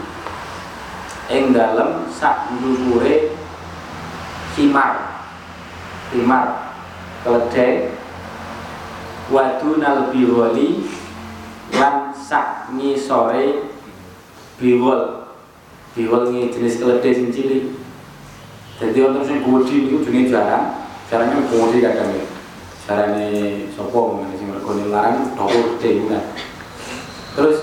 ing 1.31 1.53
dalem 1.53 2.09
sak 2.09 2.49
ndhuwure 2.57 3.37
himar. 4.57 5.21
Himar. 6.09 6.47
Keledai. 7.21 7.93
Wadunal 9.25 10.13
biwali 10.13 10.85
lan 11.73 12.13
sak 12.13 12.69
ngisore 12.77 13.74
biwol 14.61 15.31
biwol 15.95 16.21
ini 16.31 16.51
jenis 16.51 16.79
keledai 16.79 17.15
sing 17.15 17.29
cilik. 17.31 17.63
Jadi 18.75 18.97
orang 18.99 19.23
sing 19.23 19.39
gudi 19.43 19.87
itu 19.87 20.03
jenis 20.03 20.31
jarang. 20.31 20.83
Jarangnya 21.07 21.47
gudi 21.47 21.79
kadang 21.79 22.11
ya. 22.11 22.25
Jarangnya 22.85 23.65
sopo 23.75 24.19
mengenai 24.19 24.39
sing 24.39 24.47
mergoni 24.51 24.87
larang 24.87 25.35
dokter 25.35 25.61
gede 25.77 25.89
bukan 26.05 26.23
terus 27.35 27.57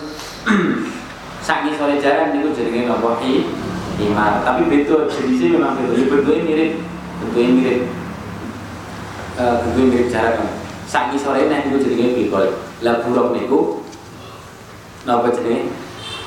sangi 1.47 1.73
sore 1.75 1.97
jarang 1.99 2.37
itu 2.37 2.53
jadinya 2.53 2.95
nopo 2.95 3.19
i 3.25 3.49
imar 3.99 4.45
tapi 4.45 4.69
betul 4.69 5.09
jenisnya 5.09 5.57
memang 5.57 5.81
betul 5.81 5.97
ya 5.97 6.05
bentuknya 6.07 6.43
mirip. 6.45 6.71
Bentuknya 7.19 7.51
mirip 7.57 7.79
uh, 9.41 9.55
bentuknya 9.65 9.89
mirip 9.89 10.09
jarang 10.13 10.39
sangi 10.85 11.17
sore 11.17 11.49
nah 11.49 11.65
itu 11.65 11.81
jadinya 11.81 12.09
bikol 12.21 12.47
lah 12.85 13.01
buruk 13.01 13.33
niku 13.33 13.61
nopo 15.09 15.27
jenis 15.33 15.73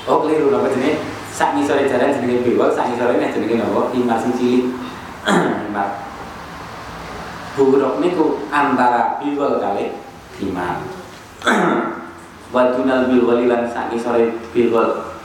Oh 0.05 0.21
keliru 0.21 0.53
napa 0.53 0.69
jenenge? 0.69 1.01
Sak 1.33 1.57
ngisore 1.57 1.89
jalan 1.89 2.13
jenenge 2.13 2.45
bewok, 2.45 2.77
sak 2.77 2.93
ngisore 2.93 3.17
nek 3.17 3.33
jenenge 3.33 3.57
napa? 3.57 3.89
Himar 3.89 4.17
sing 4.21 4.33
cilik. 4.37 4.65
Himar. 5.65 5.89
Buruk 7.55 8.03
niku 8.03 8.45
antara 8.51 9.17
biwal 9.23 9.63
kali 9.63 9.95
himar. 10.37 10.83
Wadunal 12.53 13.07
biwal 13.07 13.47
lan 13.47 13.63
sak 13.71 13.89
ngisore 13.89 14.35
biwal. 14.51 15.15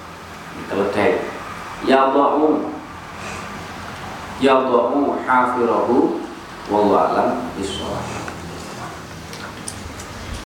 Keledai. 0.71 1.19
Ya 1.83 2.07
Allahu 2.07 2.71
Ya 4.41 4.57
Allahu 4.57 5.21
hafirahu 5.29 6.17
wallahu 6.73 6.97
alam 6.97 7.29
bisawab. 7.61 8.30